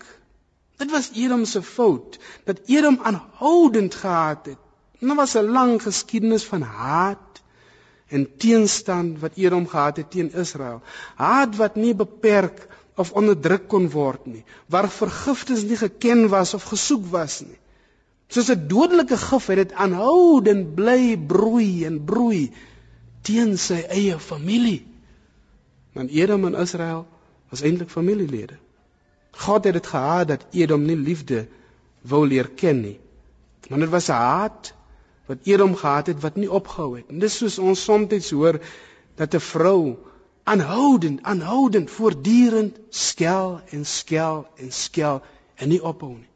Dit 0.77 0.91
was 0.91 1.11
Edom 1.13 1.45
se 1.45 1.61
fout 1.63 2.19
dat 2.43 2.59
Edom 2.65 2.99
aanhoudend 3.01 3.95
gehaat 3.95 4.45
het. 4.45 4.61
Dit 4.99 5.15
was 5.15 5.35
'n 5.35 5.51
lang 5.57 5.81
geskiedenis 5.81 6.43
van 6.43 6.61
haat 6.61 7.41
en 8.07 8.37
teenstand 8.37 9.19
wat 9.19 9.35
Edom 9.35 9.67
gehad 9.67 9.97
het 9.97 10.11
teen 10.11 10.33
Israel. 10.33 10.81
Haat 11.15 11.55
wat 11.55 11.75
nie 11.75 11.95
beperk 11.95 12.67
of 12.95 13.11
onderdruk 13.11 13.67
kon 13.67 13.89
word 13.91 14.25
nie, 14.25 14.43
waar 14.71 14.89
vergifnis 14.89 15.63
nie 15.63 15.77
geken 15.77 16.27
was 16.29 16.53
of 16.53 16.63
gesoek 16.63 17.05
was 17.11 17.41
nie. 17.41 17.57
Soos 18.27 18.49
'n 18.49 18.67
dodelike 18.67 19.17
gif 19.17 19.45
het 19.47 19.57
dit 19.57 19.73
aanhoudend 19.73 20.75
bly 20.75 21.17
broei 21.17 21.85
en 21.85 22.03
broei 22.03 22.51
teen 23.21 23.57
sy 23.57 23.81
eie 23.89 24.19
familie. 24.19 24.85
Want 25.93 26.09
Edom 26.09 26.45
en 26.45 26.55
Israel 26.61 27.07
was 27.49 27.61
eintlik 27.61 27.89
familielede. 27.89 28.57
God 29.35 29.63
het 29.63 29.73
dit 29.73 29.87
gehaat 29.87 30.27
dat 30.27 30.45
Edom 30.51 30.85
nie 30.85 30.95
liefde 30.95 31.47
wou 32.01 32.27
leer 32.27 32.49
ken 32.49 32.81
nie. 32.81 32.99
Want 33.69 33.81
dit 33.81 33.89
was 33.89 34.09
'n 34.09 34.21
haat 34.21 34.73
wat 35.25 35.37
Edom 35.43 35.75
gehad 35.75 36.07
het 36.07 36.21
wat 36.21 36.35
nie 36.35 36.51
opgehou 36.51 36.95
het. 36.97 37.05
En 37.09 37.19
dis 37.19 37.37
soos 37.37 37.59
ons 37.59 37.83
soms 37.83 38.29
hoor 38.29 38.59
dat 39.15 39.33
'n 39.33 39.39
vrou 39.39 39.97
aanhoudend, 40.43 41.23
aanhoudend 41.23 41.91
voortdurend 41.91 42.77
skel 42.89 43.61
en 43.69 43.85
skel 43.85 44.47
en 44.55 44.71
skel 44.71 45.21
en 45.55 45.69
nie 45.69 45.83
ophou 45.83 46.13
nie. 46.13 46.29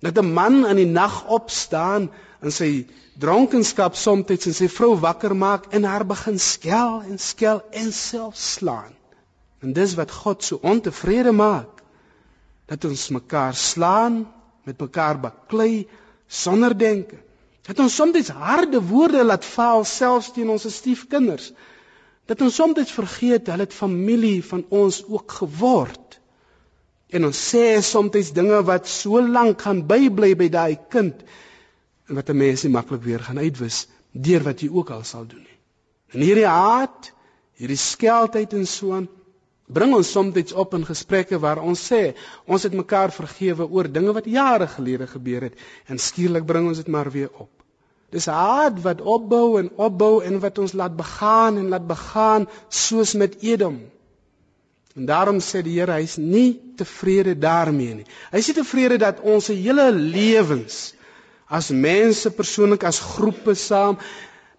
Dat 0.00 0.18
'n 0.18 0.32
man 0.32 0.66
in 0.66 0.76
die 0.76 0.86
nag 0.86 1.26
opstaan 1.26 2.10
en 2.40 2.52
sy 2.52 2.86
dronkenskap 3.18 3.94
soms 3.94 4.46
en 4.46 4.54
sy 4.54 4.68
vrou 4.68 4.94
wakker 5.00 5.36
maak 5.36 5.66
en 5.66 5.84
haar 5.84 6.06
begin 6.06 6.38
skel 6.38 7.02
en 7.02 7.18
skel 7.18 7.62
en 7.70 7.92
self 7.92 8.36
slaan. 8.36 8.94
En 9.60 9.72
dis 9.72 9.94
wat 9.94 10.10
God 10.10 10.44
so 10.44 10.58
ontevrede 10.62 11.32
maak. 11.32 11.73
Dat 12.66 12.84
ons 12.84 13.08
mekaar 13.08 13.54
slaan, 13.54 14.24
met 14.64 14.80
mekaar 14.80 15.20
baklei 15.20 15.86
sonder 16.26 16.78
denke. 16.78 17.20
Dat 17.64 17.78
ons 17.78 17.94
soms 17.94 18.28
harde 18.28 18.80
woorde 18.82 19.24
laat 19.24 19.44
val 19.44 19.84
selfs 19.84 20.32
teen 20.32 20.50
ons 20.52 20.66
stiefkinders. 20.76 21.52
Dat 22.28 22.40
ons 22.40 22.54
soms 22.54 22.92
vergeet 22.92 23.48
hulle 23.52 23.66
het 23.66 23.76
familie 23.76 24.44
van 24.44 24.64
ons 24.68 25.02
ook 25.04 25.32
geword. 25.40 26.20
En 27.08 27.24
ons 27.28 27.40
sê 27.50 27.80
soms 27.84 28.32
dinge 28.36 28.62
wat 28.64 28.88
so 28.88 29.20
lank 29.22 29.62
gaan 29.62 29.84
bybly 29.86 30.34
by 30.36 30.48
daai 30.48 30.78
kind 30.90 31.24
en 32.08 32.14
wat 32.18 32.30
'n 32.30 32.36
mens 32.36 32.62
nie 32.64 32.72
maklik 32.72 33.02
weer 33.02 33.20
gaan 33.20 33.38
uitwis 33.38 33.86
deur 34.12 34.42
wat 34.42 34.60
jy 34.60 34.68
ook 34.68 34.90
al 34.90 35.04
sal 35.04 35.26
doen 35.26 35.42
nie. 35.42 35.58
En 36.12 36.20
hierdie 36.20 36.46
haat, 36.46 37.12
hierdie 37.56 37.80
skeldheid 37.80 38.52
en 38.52 38.66
so 38.66 38.92
aan 38.92 39.08
bring 39.66 39.94
ons 39.96 40.10
soms 40.12 40.52
op 40.52 40.74
in 40.74 40.84
gesprekke 40.84 41.38
waar 41.40 41.62
ons 41.62 41.80
sê 41.90 42.14
ons 42.46 42.62
het 42.62 42.74
mekaar 42.74 43.12
vergewe 43.12 43.66
oor 43.68 43.88
dinge 43.88 44.12
wat 44.12 44.26
jare 44.28 44.66
gelede 44.68 45.06
gebeur 45.06 45.48
het 45.48 45.54
en 45.88 45.98
skielik 45.98 46.44
bring 46.46 46.68
ons 46.68 46.82
dit 46.82 46.88
maar 46.88 47.10
weer 47.10 47.30
op. 47.32 47.50
Dis 48.10 48.26
haat 48.26 48.76
wat 48.84 49.00
opbou 49.00 49.58
en 49.58 49.70
opbou 49.76 50.22
en 50.22 50.38
wat 50.40 50.58
ons 50.58 50.72
laat 50.72 50.94
begaan 50.96 51.58
en 51.58 51.68
laat 51.72 51.86
begaan 51.86 52.46
soos 52.68 53.14
met 53.14 53.40
Edom. 53.42 53.80
En 54.94 55.06
daarom 55.06 55.40
sê 55.42 55.64
die 55.66 55.80
Here 55.80 55.96
hy's 55.98 56.18
nie 56.20 56.60
tevrede 56.78 57.34
daarmee 57.34 57.94
nie. 58.02 58.06
Hy 58.30 58.38
is 58.38 58.52
tevrede 58.54 59.00
dat 59.02 59.24
ons 59.26 59.48
se 59.50 59.56
hele 59.58 59.88
lewens 59.90 60.92
as 61.50 61.72
mense 61.74 62.30
persoonlik 62.30 62.84
as 62.86 63.00
groepe 63.00 63.56
saam 63.58 63.98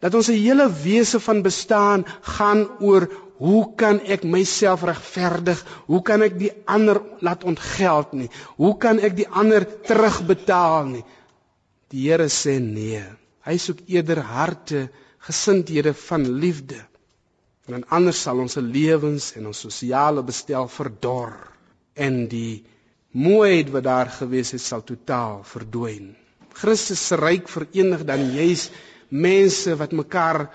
dat 0.03 0.13
ons 0.13 0.27
se 0.27 0.35
hele 0.35 0.67
wese 0.83 1.19
van 1.23 1.39
bestaan 1.45 2.03
gaan 2.35 2.65
oor 2.83 3.07
hoe 3.37 3.75
kan 3.75 3.99
ek 4.01 4.23
myself 4.23 4.83
regverdig? 4.87 5.59
Hoe 5.89 6.01
kan 6.07 6.23
ek 6.25 6.37
die 6.39 6.51
ander 6.65 7.01
laat 7.25 7.43
ontgeld 7.43 8.13
nie? 8.13 8.29
Hoe 8.59 8.75
kan 8.79 8.99
ek 8.99 9.15
die 9.17 9.27
ander 9.27 9.65
terugbetaal 9.87 10.91
nie? 10.93 11.03
Die 11.91 12.07
Here 12.07 12.29
sê 12.31 12.57
nee. 12.63 13.03
Hy 13.45 13.57
soek 13.61 13.83
eerder 13.91 14.23
harte, 14.25 14.87
gesindhede 15.27 15.93
van 16.07 16.25
liefde. 16.41 16.79
En 17.69 17.83
anders 17.89 18.21
sal 18.21 18.39
ons 18.43 18.57
lewens 18.61 19.31
en 19.37 19.49
ons 19.49 19.63
sosiale 19.67 20.21
bestel 20.25 20.67
verdor 20.69 21.33
en 21.95 22.25
die 22.29 22.63
mooiheid 23.15 23.71
wat 23.73 23.85
daar 23.87 24.11
gewees 24.11 24.51
het 24.53 24.61
sal 24.61 24.83
totaal 24.85 25.41
verdwyn. 25.47 26.11
Christus 26.55 27.01
se 27.09 27.17
ryk 27.19 27.49
verenig 27.51 28.03
dan 28.07 28.29
juis 28.35 28.69
mense 29.09 29.75
wat 29.79 29.95
mekaar 29.95 30.45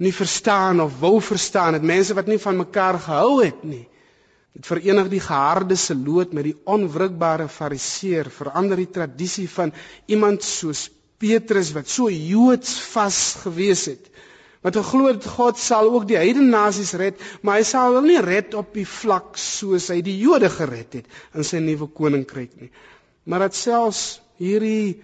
nie 0.00 0.12
verstaan 0.16 0.80
of 0.80 0.98
wou 1.00 1.18
verstaan 1.20 1.76
het, 1.76 1.84
mense 1.84 2.16
wat 2.16 2.28
nie 2.30 2.40
van 2.40 2.56
mekaar 2.56 2.98
gehou 3.04 3.42
het 3.44 3.64
nie. 3.64 3.84
Dit 4.56 4.66
verenig 4.66 5.10
die 5.12 5.22
geharde 5.22 5.76
se 5.78 5.94
lood 5.94 6.32
met 6.34 6.48
die 6.48 6.56
onwrikbare 6.64 7.46
fariseer, 7.48 8.30
verander 8.32 8.80
die 8.80 8.90
tradisie 8.90 9.46
van 9.48 9.72
iemand 10.10 10.42
soos 10.42 10.88
Petrus 11.20 11.74
wat 11.76 11.88
so 11.92 12.08
Joods 12.10 12.78
vas 12.94 13.20
gewees 13.44 13.84
het. 13.92 14.08
Wat 14.64 14.76
geglo 14.76 15.06
het 15.08 15.24
God 15.36 15.60
sal 15.60 15.88
ook 15.92 16.08
die 16.08 16.18
heidene 16.20 16.50
nasies 16.52 16.92
red, 17.00 17.20
maar 17.40 17.60
hy 17.60 17.64
sal 17.68 17.94
hulle 17.94 18.02
nie 18.08 18.20
red 18.24 18.56
op 18.58 18.74
die 18.76 18.88
vlak 18.88 19.38
soos 19.40 19.88
hy 19.92 20.00
die 20.04 20.18
Jode 20.20 20.50
gered 20.52 20.98
het 20.98 21.20
in 21.36 21.46
sy 21.46 21.60
nuwe 21.64 21.88
koninkryk 21.96 22.56
nie. 22.60 22.72
Maar 23.28 23.46
dat 23.48 23.56
selfs 23.56 24.20
hierdie 24.40 25.00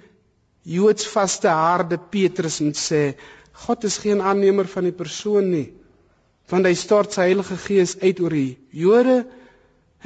Joods 0.67 1.07
vaste 1.09 1.53
harde 1.53 2.01
Petrus 2.11 2.59
moet 2.65 2.81
sê, 2.81 3.03
God 3.65 3.85
is 3.89 3.99
geen 4.03 4.21
aannemer 4.21 4.69
van 4.69 4.85
die 4.89 4.95
persoon 4.95 5.51
nie. 5.51 5.71
Want 6.51 6.69
hy 6.69 6.75
stort 6.79 7.17
sy 7.17 7.31
Heilige 7.31 7.57
Gees 7.59 7.97
uit 8.03 8.21
oor 8.23 8.35
die 8.35 8.59
Jode 8.77 9.25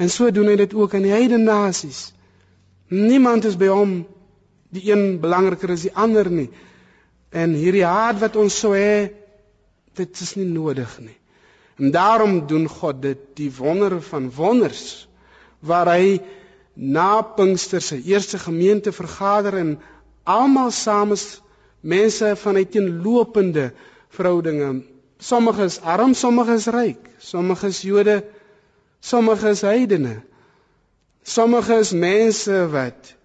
en 0.01 0.09
so 0.09 0.31
doen 0.33 0.49
hy 0.49 0.57
dit 0.63 0.73
ook 0.73 0.95
aan 0.95 1.05
die 1.05 1.13
heidene 1.13 1.43
nasies. 1.43 2.09
Niemand 2.89 3.45
is 3.45 3.57
by 3.59 3.69
hom 3.69 4.01
die 4.71 4.87
een 4.89 5.19
belangriker 5.21 5.73
as 5.75 5.85
die 5.85 5.93
ander 5.93 6.29
nie. 6.31 6.49
En 7.31 7.53
hierdie 7.55 7.85
haat 7.87 8.19
wat 8.23 8.37
ons 8.39 8.55
sou 8.63 8.73
hê, 8.75 9.11
dit 9.99 10.23
is 10.25 10.33
nie 10.39 10.47
nodig 10.47 10.91
nie. 11.03 11.17
En 11.79 11.91
daarom 11.91 12.41
doen 12.47 12.67
God 12.69 13.01
dit 13.03 13.21
die 13.39 13.51
wondere 13.55 14.01
van 14.05 14.29
wonders 14.35 15.07
waar 15.61 15.91
hy 15.93 16.19
na 16.73 17.21
Pinkster 17.21 17.81
se 17.81 17.99
eerste 18.01 18.39
gemeente 18.39 18.91
vergader 18.91 19.57
en 19.59 19.75
almal 20.23 20.71
saam 20.71 21.11
is 21.11 21.41
mense 21.81 22.35
van 22.35 22.55
uiteenlopende 22.55 23.71
verhoudinge. 24.09 24.83
Sommige 25.17 25.63
is 25.63 25.79
arm, 25.81 26.13
sommige 26.13 26.53
is 26.53 26.65
ryk, 26.65 27.09
sommige 27.17 27.67
is 27.67 27.81
Jode, 27.81 28.23
sommige 28.99 29.49
is 29.49 29.61
heidene. 29.61 30.21
Sommige 31.23 31.75
is 31.79 31.91
mense 31.91 32.67
wat 32.73 33.15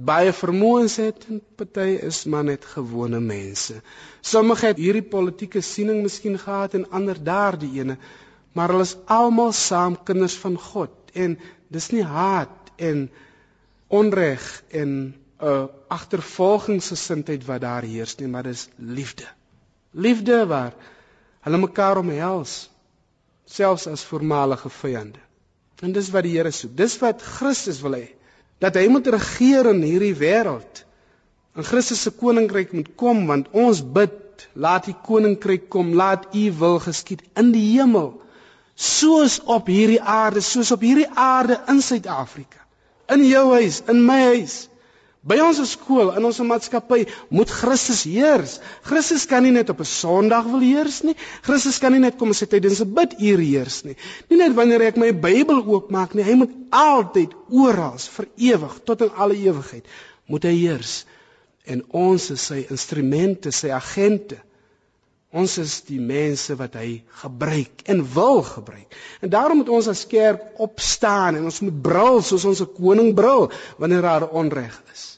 baie 0.00 0.32
vermoëns 0.32 0.96
het 0.96 1.26
en 1.28 1.40
party 1.56 1.98
is 2.08 2.24
maar 2.24 2.44
net 2.44 2.64
gewone 2.64 3.20
mense. 3.20 3.80
Sommige 4.20 4.70
het 4.72 4.80
hierdie 4.80 5.04
politieke 5.04 5.60
siening 5.60 6.00
miskien 6.02 6.38
gehad 6.40 6.74
en 6.74 6.88
ander 6.90 7.20
daardie 7.24 7.70
ene, 7.82 7.98
maar 8.56 8.72
hulle 8.72 8.86
is 8.88 8.96
almal 9.06 9.52
saam 9.52 9.98
kinders 10.04 10.34
van 10.40 10.56
God 10.58 11.12
en 11.12 11.36
dis 11.68 11.90
nie 11.94 12.04
haat 12.04 12.72
en 12.76 13.10
onreg 13.86 14.46
en 14.82 15.14
'n 15.40 15.68
agtervolgingsgesindheid 15.88 17.44
wat 17.44 17.60
daar 17.60 17.82
heers 17.82 18.16
nie, 18.16 18.28
maar 18.28 18.42
dis 18.42 18.68
liefde. 18.76 19.26
Liefde 19.90 20.46
waar 20.46 20.74
hulle 21.40 21.58
mekaar 21.58 21.98
omhels 21.98 22.70
selfs 23.44 23.86
as 23.86 24.04
voormalige 24.04 24.68
vyande. 24.68 25.18
En 25.80 25.92
dis 25.92 26.10
wat 26.10 26.22
die 26.22 26.36
Here 26.36 26.50
soek. 26.50 26.76
Dis 26.76 26.98
wat 26.98 27.22
Christus 27.22 27.80
wil 27.80 27.96
hê. 27.96 28.08
Dat 28.60 28.76
hy 28.76 28.86
moet 28.88 29.06
regeer 29.06 29.66
in 29.72 29.82
hierdie 29.82 30.14
wêreld. 30.14 30.84
En 31.56 31.64
Christus 31.64 32.02
se 32.02 32.10
koninkryk 32.10 32.72
moet 32.72 32.94
kom 32.96 33.26
want 33.26 33.48
ons 33.50 33.80
bid, 33.82 34.48
laat 34.52 34.84
die 34.84 34.96
koninkryk 35.06 35.68
kom, 35.68 35.94
laat 35.94 36.28
u 36.36 36.52
wil 36.58 36.78
geskied 36.78 37.24
in 37.34 37.52
die 37.52 37.64
hemel 37.72 38.20
soos 38.80 39.40
op 39.44 39.68
hierdie 39.68 40.00
aarde, 40.00 40.40
soos 40.40 40.70
op 40.72 40.80
hierdie 40.80 41.08
aarde 41.12 41.58
in 41.68 41.82
Suid-Afrika. 41.84 42.62
In 43.12 43.24
jou 43.28 43.50
huis, 43.52 43.82
in 43.92 44.04
my 44.06 44.20
huis. 44.30 44.69
By 45.20 45.36
ons 45.44 45.58
skool, 45.68 46.14
in 46.16 46.24
ons 46.24 46.38
maatskappy, 46.48 47.02
moet 47.28 47.50
Christus 47.52 48.06
heers. 48.08 48.54
Christus 48.88 49.26
kan 49.28 49.44
nie 49.44 49.52
net 49.52 49.68
op 49.68 49.80
'n 49.80 49.84
Sondag 49.84 50.46
wil 50.48 50.64
heers 50.64 51.02
nie. 51.02 51.14
Christus 51.42 51.78
kan 51.78 51.92
nie 51.92 52.00
net 52.00 52.16
kom 52.16 52.30
as 52.30 52.40
hy 52.40 52.46
tydens 52.46 52.80
'n 52.80 52.94
biduur 52.94 53.38
heers 53.38 53.84
nie. 53.84 53.96
Nie 54.30 54.38
net 54.38 54.54
wanneer 54.56 54.80
ek 54.80 54.96
my 54.96 55.12
Bybel 55.12 55.60
oopmaak 55.66 56.14
nie. 56.14 56.24
Hy 56.24 56.34
moet 56.34 56.54
altyd 56.70 57.34
oral 57.50 57.98
vir 57.98 58.28
ewig 58.36 58.80
tot 58.84 59.02
in 59.02 59.10
alle 59.10 59.36
ewigheid 59.36 59.84
moet 60.26 60.42
hy 60.42 60.54
heers. 60.56 61.04
En 61.66 61.82
ons 61.90 62.30
is 62.30 62.40
sy 62.40 62.64
instrumente, 62.70 63.52
sy 63.52 63.68
agente. 63.70 64.40
Ons 65.30 65.58
is 65.62 65.76
die 65.86 66.00
mense 66.00 66.56
wat 66.58 66.74
hy 66.74 67.04
gebruik 67.22 67.84
en 67.86 68.02
wil 68.14 68.42
gebruik. 68.42 68.96
En 69.22 69.30
daarom 69.30 69.60
moet 69.60 69.68
ons 69.68 69.86
as 69.92 70.06
kerk 70.10 70.58
opstaan 70.58 71.36
en 71.36 71.44
ons 71.44 71.60
moet 71.60 71.82
brul 71.82 72.22
soos 72.22 72.44
ons 72.44 72.62
'n 72.62 72.74
koning 72.74 73.14
brul 73.14 73.50
wanneer 73.78 74.02
daar 74.02 74.28
onreg 74.30 74.82
is. 74.92 75.09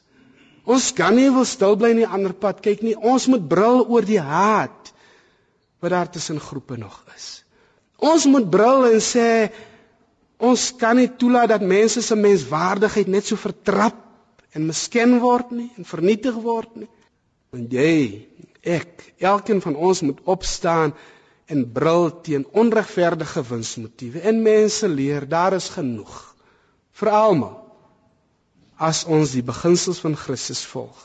Ons 0.64 0.92
kan 0.94 1.14
nie 1.16 1.30
wil 1.34 1.46
stil 1.48 1.74
bly 1.78 1.90
nie 1.96 2.06
ander 2.06 2.34
pad 2.34 2.60
kyk 2.62 2.84
nie. 2.86 2.94
Ons 2.94 3.26
moet 3.30 3.42
brul 3.48 3.82
oor 3.82 4.06
die 4.06 4.20
haat 4.22 4.92
wat 5.82 5.90
daar 5.90 6.10
tussen 6.10 6.38
groepe 6.40 6.76
nog 6.78 7.00
is. 7.16 7.42
Ons 7.98 8.26
moet 8.30 8.46
brul 8.50 8.86
en 8.92 9.00
sê 9.02 9.50
ons 10.42 10.68
kan 10.78 10.96
nie 10.98 11.10
toelaat 11.18 11.50
dat 11.54 11.66
mense 11.66 12.02
se 12.02 12.18
menswaardigheid 12.18 13.10
net 13.10 13.26
so 13.26 13.38
vertrap 13.38 13.98
en 14.54 14.68
misken 14.68 15.18
word 15.22 15.50
nie 15.54 15.70
en 15.78 15.86
vernietig 15.86 16.38
word 16.44 16.70
nie. 16.78 16.90
En 17.54 17.66
jy, 17.70 18.26
ek, 18.62 19.02
elkeen 19.18 19.62
van 19.64 19.74
ons 19.74 20.02
moet 20.06 20.22
opstaan 20.30 20.94
en 21.50 21.64
brul 21.74 22.08
teen 22.22 22.46
onregverdige 22.58 23.42
winsmotiewe. 23.50 24.22
En 24.22 24.42
mense 24.42 24.88
leer, 24.88 25.26
daar 25.26 25.58
is 25.58 25.68
genoeg 25.74 26.14
vir 26.98 27.10
almal 27.10 27.61
as 28.76 29.04
ons 29.04 29.34
die 29.36 29.42
beginsels 29.42 30.00
van 30.00 30.16
Christus 30.16 30.64
volg. 30.66 31.00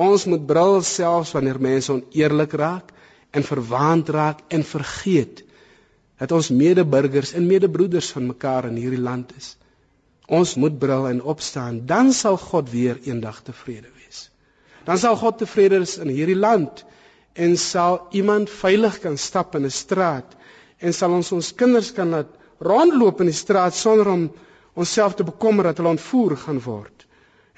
Ons 0.00 0.26
moet 0.30 0.42
brul 0.46 0.80
selfs 0.86 1.34
wanneer 1.34 1.60
mense 1.60 1.92
oneerlik 1.92 2.54
raak 2.56 2.92
en 3.36 3.46
verwaand 3.46 4.08
raak 4.08 4.44
en 4.48 4.64
vergeet 4.64 5.42
dat 6.20 6.32
ons 6.36 6.50
medeburgers 6.52 7.32
en 7.32 7.48
medebroeders 7.48 8.10
van 8.12 8.26
mekaar 8.28 8.68
in 8.68 8.76
hierdie 8.80 9.00
land 9.00 9.32
is. 9.36 9.54
Ons 10.30 10.54
moet 10.54 10.76
brul 10.78 11.08
en 11.08 11.22
opstaan, 11.22 11.80
dan 11.86 12.12
sal 12.14 12.36
God 12.38 12.70
weer 12.70 13.00
eendag 13.08 13.40
tevrede 13.42 13.88
wees. 13.96 14.28
Dan 14.86 14.98
sal 14.98 15.16
God 15.18 15.40
tevrede 15.40 15.80
wees 15.82 15.96
in 15.98 16.12
hierdie 16.12 16.38
land 16.38 16.84
en 17.34 17.56
sal 17.56 18.06
iemand 18.16 18.50
veilig 18.50 19.00
kan 19.02 19.16
stap 19.18 19.54
in 19.54 19.64
'n 19.64 19.70
straat 19.70 20.36
en 20.78 20.92
sal 20.92 21.12
ons 21.12 21.32
ons 21.32 21.54
kinders 21.54 21.92
kan 21.92 22.10
laat 22.10 22.30
rondloop 22.58 23.20
in 23.20 23.30
die 23.30 23.36
straat 23.36 23.74
sonder 23.74 24.08
om 24.08 24.30
onsself 24.82 25.16
te 25.18 25.26
bekommer 25.26 25.68
dat 25.70 25.80
hulle 25.80 25.94
ontvoer 25.96 26.36
gaan 26.44 26.60
word 26.64 27.06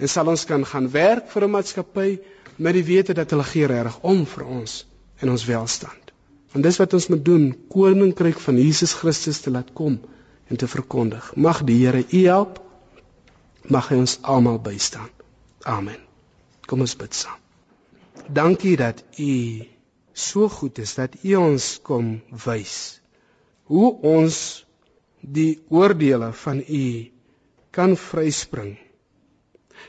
en 0.02 0.10
sal 0.10 0.30
ons 0.32 0.44
kan 0.48 0.64
gaan 0.66 0.88
werk 0.90 1.28
vir 1.30 1.44
'n 1.46 1.54
maatskappy 1.56 2.08
met 2.56 2.74
die 2.74 2.84
wete 2.84 3.14
dat 3.14 3.30
hulle 3.30 3.46
gee 3.50 3.66
reg 3.66 3.98
om 4.02 4.24
vir 4.26 4.44
ons 4.44 4.86
en 5.20 5.30
ons 5.30 5.44
welstand. 5.46 6.12
En 6.52 6.62
dis 6.62 6.78
wat 6.78 6.94
ons 6.94 7.08
moet 7.08 7.24
doen, 7.24 7.44
koninkryk 7.68 8.38
van 8.38 8.58
Jesus 8.58 8.92
Christus 8.92 9.40
te 9.40 9.50
laat 9.50 9.72
kom 9.72 10.00
en 10.48 10.56
te 10.56 10.68
verkondig. 10.68 11.32
Mag 11.36 11.62
die 11.64 11.78
Here 11.86 12.04
u 12.10 12.24
help. 12.26 12.60
Mag 13.62 13.88
hy 13.88 13.96
ons 13.96 14.18
almal 14.22 14.58
bystaan. 14.58 15.08
Amen. 15.62 16.00
Kom 16.66 16.80
ons 16.80 16.96
bid 16.96 17.14
saam. 17.14 17.38
Dankie 18.28 18.76
dat 18.76 19.04
u 19.18 19.62
so 20.12 20.48
goed 20.48 20.78
is 20.78 20.94
dat 20.94 21.14
u 21.22 21.34
ons 21.34 21.78
kom 21.82 22.20
wys 22.44 23.00
hoe 23.72 23.88
ons 24.04 24.64
die 25.20 25.62
oordeele 25.70 26.32
van 26.32 26.60
u 26.68 27.11
kan 27.74 27.96
vryspring. 27.96 28.76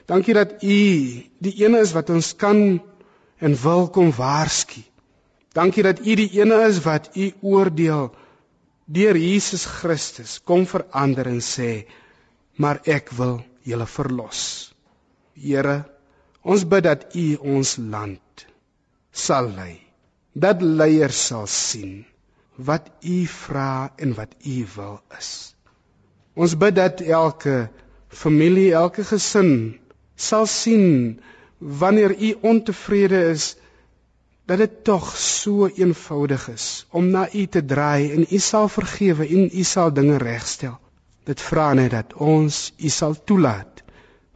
Dankie 0.10 0.34
dat 0.34 0.64
u 0.64 0.78
die 1.44 1.56
ene 1.64 1.84
is 1.84 1.94
wat 1.94 2.10
ons 2.10 2.34
kan 2.36 2.82
en 3.38 3.56
wil 3.64 3.88
kom 3.94 4.12
waarsku. 4.16 4.82
Dankie 5.54 5.84
dat 5.84 6.02
u 6.02 6.16
die 6.18 6.30
ene 6.40 6.64
is 6.68 6.82
wat 6.84 7.12
u 7.16 7.32
oordeel 7.42 8.12
deur 8.86 9.18
Jesus 9.18 9.66
Christus 9.66 10.40
kom 10.44 10.66
verander 10.68 11.30
en 11.30 11.40
sê, 11.40 11.86
maar 12.58 12.82
ek 12.84 13.14
wil 13.16 13.40
julle 13.64 13.88
verlos. 13.88 14.74
Here, 15.34 15.84
Ons 16.44 16.66
bid 16.68 16.84
dat 16.84 17.06
U 17.16 17.26
ons 17.56 17.78
land 17.80 18.46
sal 19.26 19.48
lei. 19.56 19.78
Dat 20.36 20.62
leiers 20.62 21.20
sal 21.30 21.48
sien 21.48 22.02
wat 22.70 22.90
U 23.08 23.18
vra 23.32 23.94
en 23.98 24.14
wat 24.18 24.36
U 24.44 24.58
wil 24.76 24.98
is. 25.18 25.53
Ons 26.34 26.56
bid 26.58 26.76
dat 26.76 27.02
elke 27.02 27.70
familie, 28.10 28.74
elke 28.74 29.04
gesin 29.06 29.80
sal 30.16 30.46
sien 30.50 31.20
wanneer 31.60 32.16
U 32.18 32.32
ontevrede 32.42 33.20
is 33.34 33.56
dat 34.46 34.58
dit 34.58 34.84
tog 34.84 35.12
so 35.18 35.68
eenvoudig 35.68 36.48
is 36.50 36.86
om 36.92 37.10
na 37.14 37.28
U 37.34 37.46
te 37.46 37.62
draai 37.66 38.12
en 38.12 38.26
U 38.30 38.40
sal 38.40 38.68
vergewe 38.70 39.28
en 39.28 39.50
U 39.54 39.64
sal 39.64 39.94
dinge 39.94 40.18
regstel. 40.18 40.76
Dit 41.24 41.42
vra 41.42 41.74
net 41.74 41.92
dat 41.92 42.14
ons 42.14 42.74
U 42.78 42.90
sal 42.90 43.16
toelaat 43.24 43.84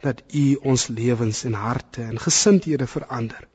dat 0.00 0.22
U 0.32 0.54
ons 0.62 0.86
lewens 0.88 1.44
en 1.44 1.58
harte 1.58 2.02
en 2.02 2.18
gesindhede 2.22 2.86
verander. 2.86 3.48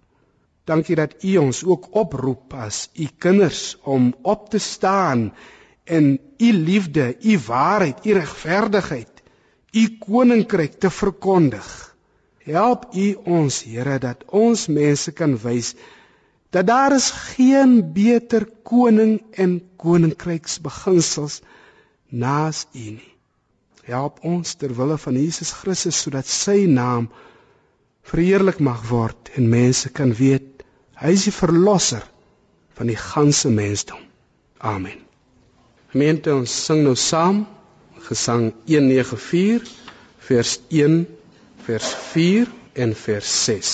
Dankie 0.67 0.95
dat 0.95 1.15
U 1.23 1.37
ons 1.37 1.63
ook 1.63 1.89
oproep 1.95 2.53
as 2.53 2.89
U 2.99 3.07
kinders 3.17 3.77
om 3.83 4.13
op 4.21 4.49
te 4.49 4.59
staan 4.59 5.31
en 5.83 6.19
U 6.37 6.51
liefde, 6.51 7.15
U 7.21 7.39
waarheid, 7.47 8.05
U 8.05 8.13
regverdigheid, 8.13 9.23
U 9.73 9.83
koninkryk 9.99 10.79
te 10.79 10.89
verkondig. 10.89 11.67
Help 12.45 12.89
U 12.93 13.07
ons, 13.23 13.63
Here, 13.63 13.99
dat 13.99 14.23
ons 14.27 14.67
mense 14.67 15.11
kan 15.11 15.37
wys 15.39 15.73
dat 16.53 16.67
daar 16.67 16.93
is 16.93 17.09
geen 17.11 17.79
beter 17.93 18.45
koning 18.61 19.23
en 19.31 19.55
koninkryksbeginsels 19.81 21.39
naas 22.09 22.67
U 22.73 22.83
nie. 22.99 23.13
Help 23.89 24.19
ons 24.21 24.53
ter 24.61 24.75
wille 24.77 24.97
van 25.01 25.17
Jesus 25.17 25.51
Christus 25.51 26.03
sodat 26.05 26.29
sy 26.29 26.67
naam 26.69 27.09
verheerlik 28.05 28.61
mag 28.61 28.83
word 28.91 29.33
en 29.33 29.49
mense 29.49 29.89
kan 29.89 30.13
weet 30.19 30.61
hy 31.01 31.15
is 31.17 31.25
die 31.25 31.33
verlosser 31.35 32.05
van 32.77 32.91
die 32.91 32.99
ganse 32.99 33.49
mensdom. 33.49 34.05
Amen. 34.61 35.01
Gemeente 35.93 36.31
ons 36.33 36.49
sing 36.49 36.79
nou 36.81 36.95
saam 36.97 37.43
Gesang 38.07 38.47
194 38.65 39.69
vers 40.25 40.53
1 40.73 41.03
vers 41.67 41.89
4 42.13 42.49
en 42.81 42.95
vers 42.97 43.33
6. 43.45 43.73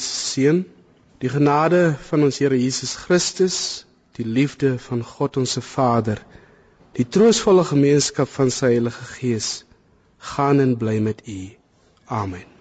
Ontvang 0.00 0.54
nou 0.54 0.60
die 0.60 0.64
Here 0.64 0.64
se 0.64 0.64
seën, 0.64 0.64
die 1.20 1.28
genade 1.28 1.96
van 2.08 2.22
ons 2.22 2.38
Here 2.38 2.56
Jesus 2.56 2.96
Christus, 2.96 3.86
die 4.16 4.24
liefde 4.24 4.78
van 4.78 5.04
God 5.04 5.36
ons 5.36 5.52
se 5.52 5.60
Vader, 5.60 6.20
die 6.96 7.04
troostvolle 7.04 7.64
gemeenskap 7.64 8.28
van 8.28 8.50
sy 8.50 8.72
Heilige 8.74 9.04
Gees, 9.18 9.64
gaan 10.18 10.60
en 10.60 10.76
bly 10.76 10.98
met 11.00 11.22
u. 11.28 11.50
Amen. 12.06 12.59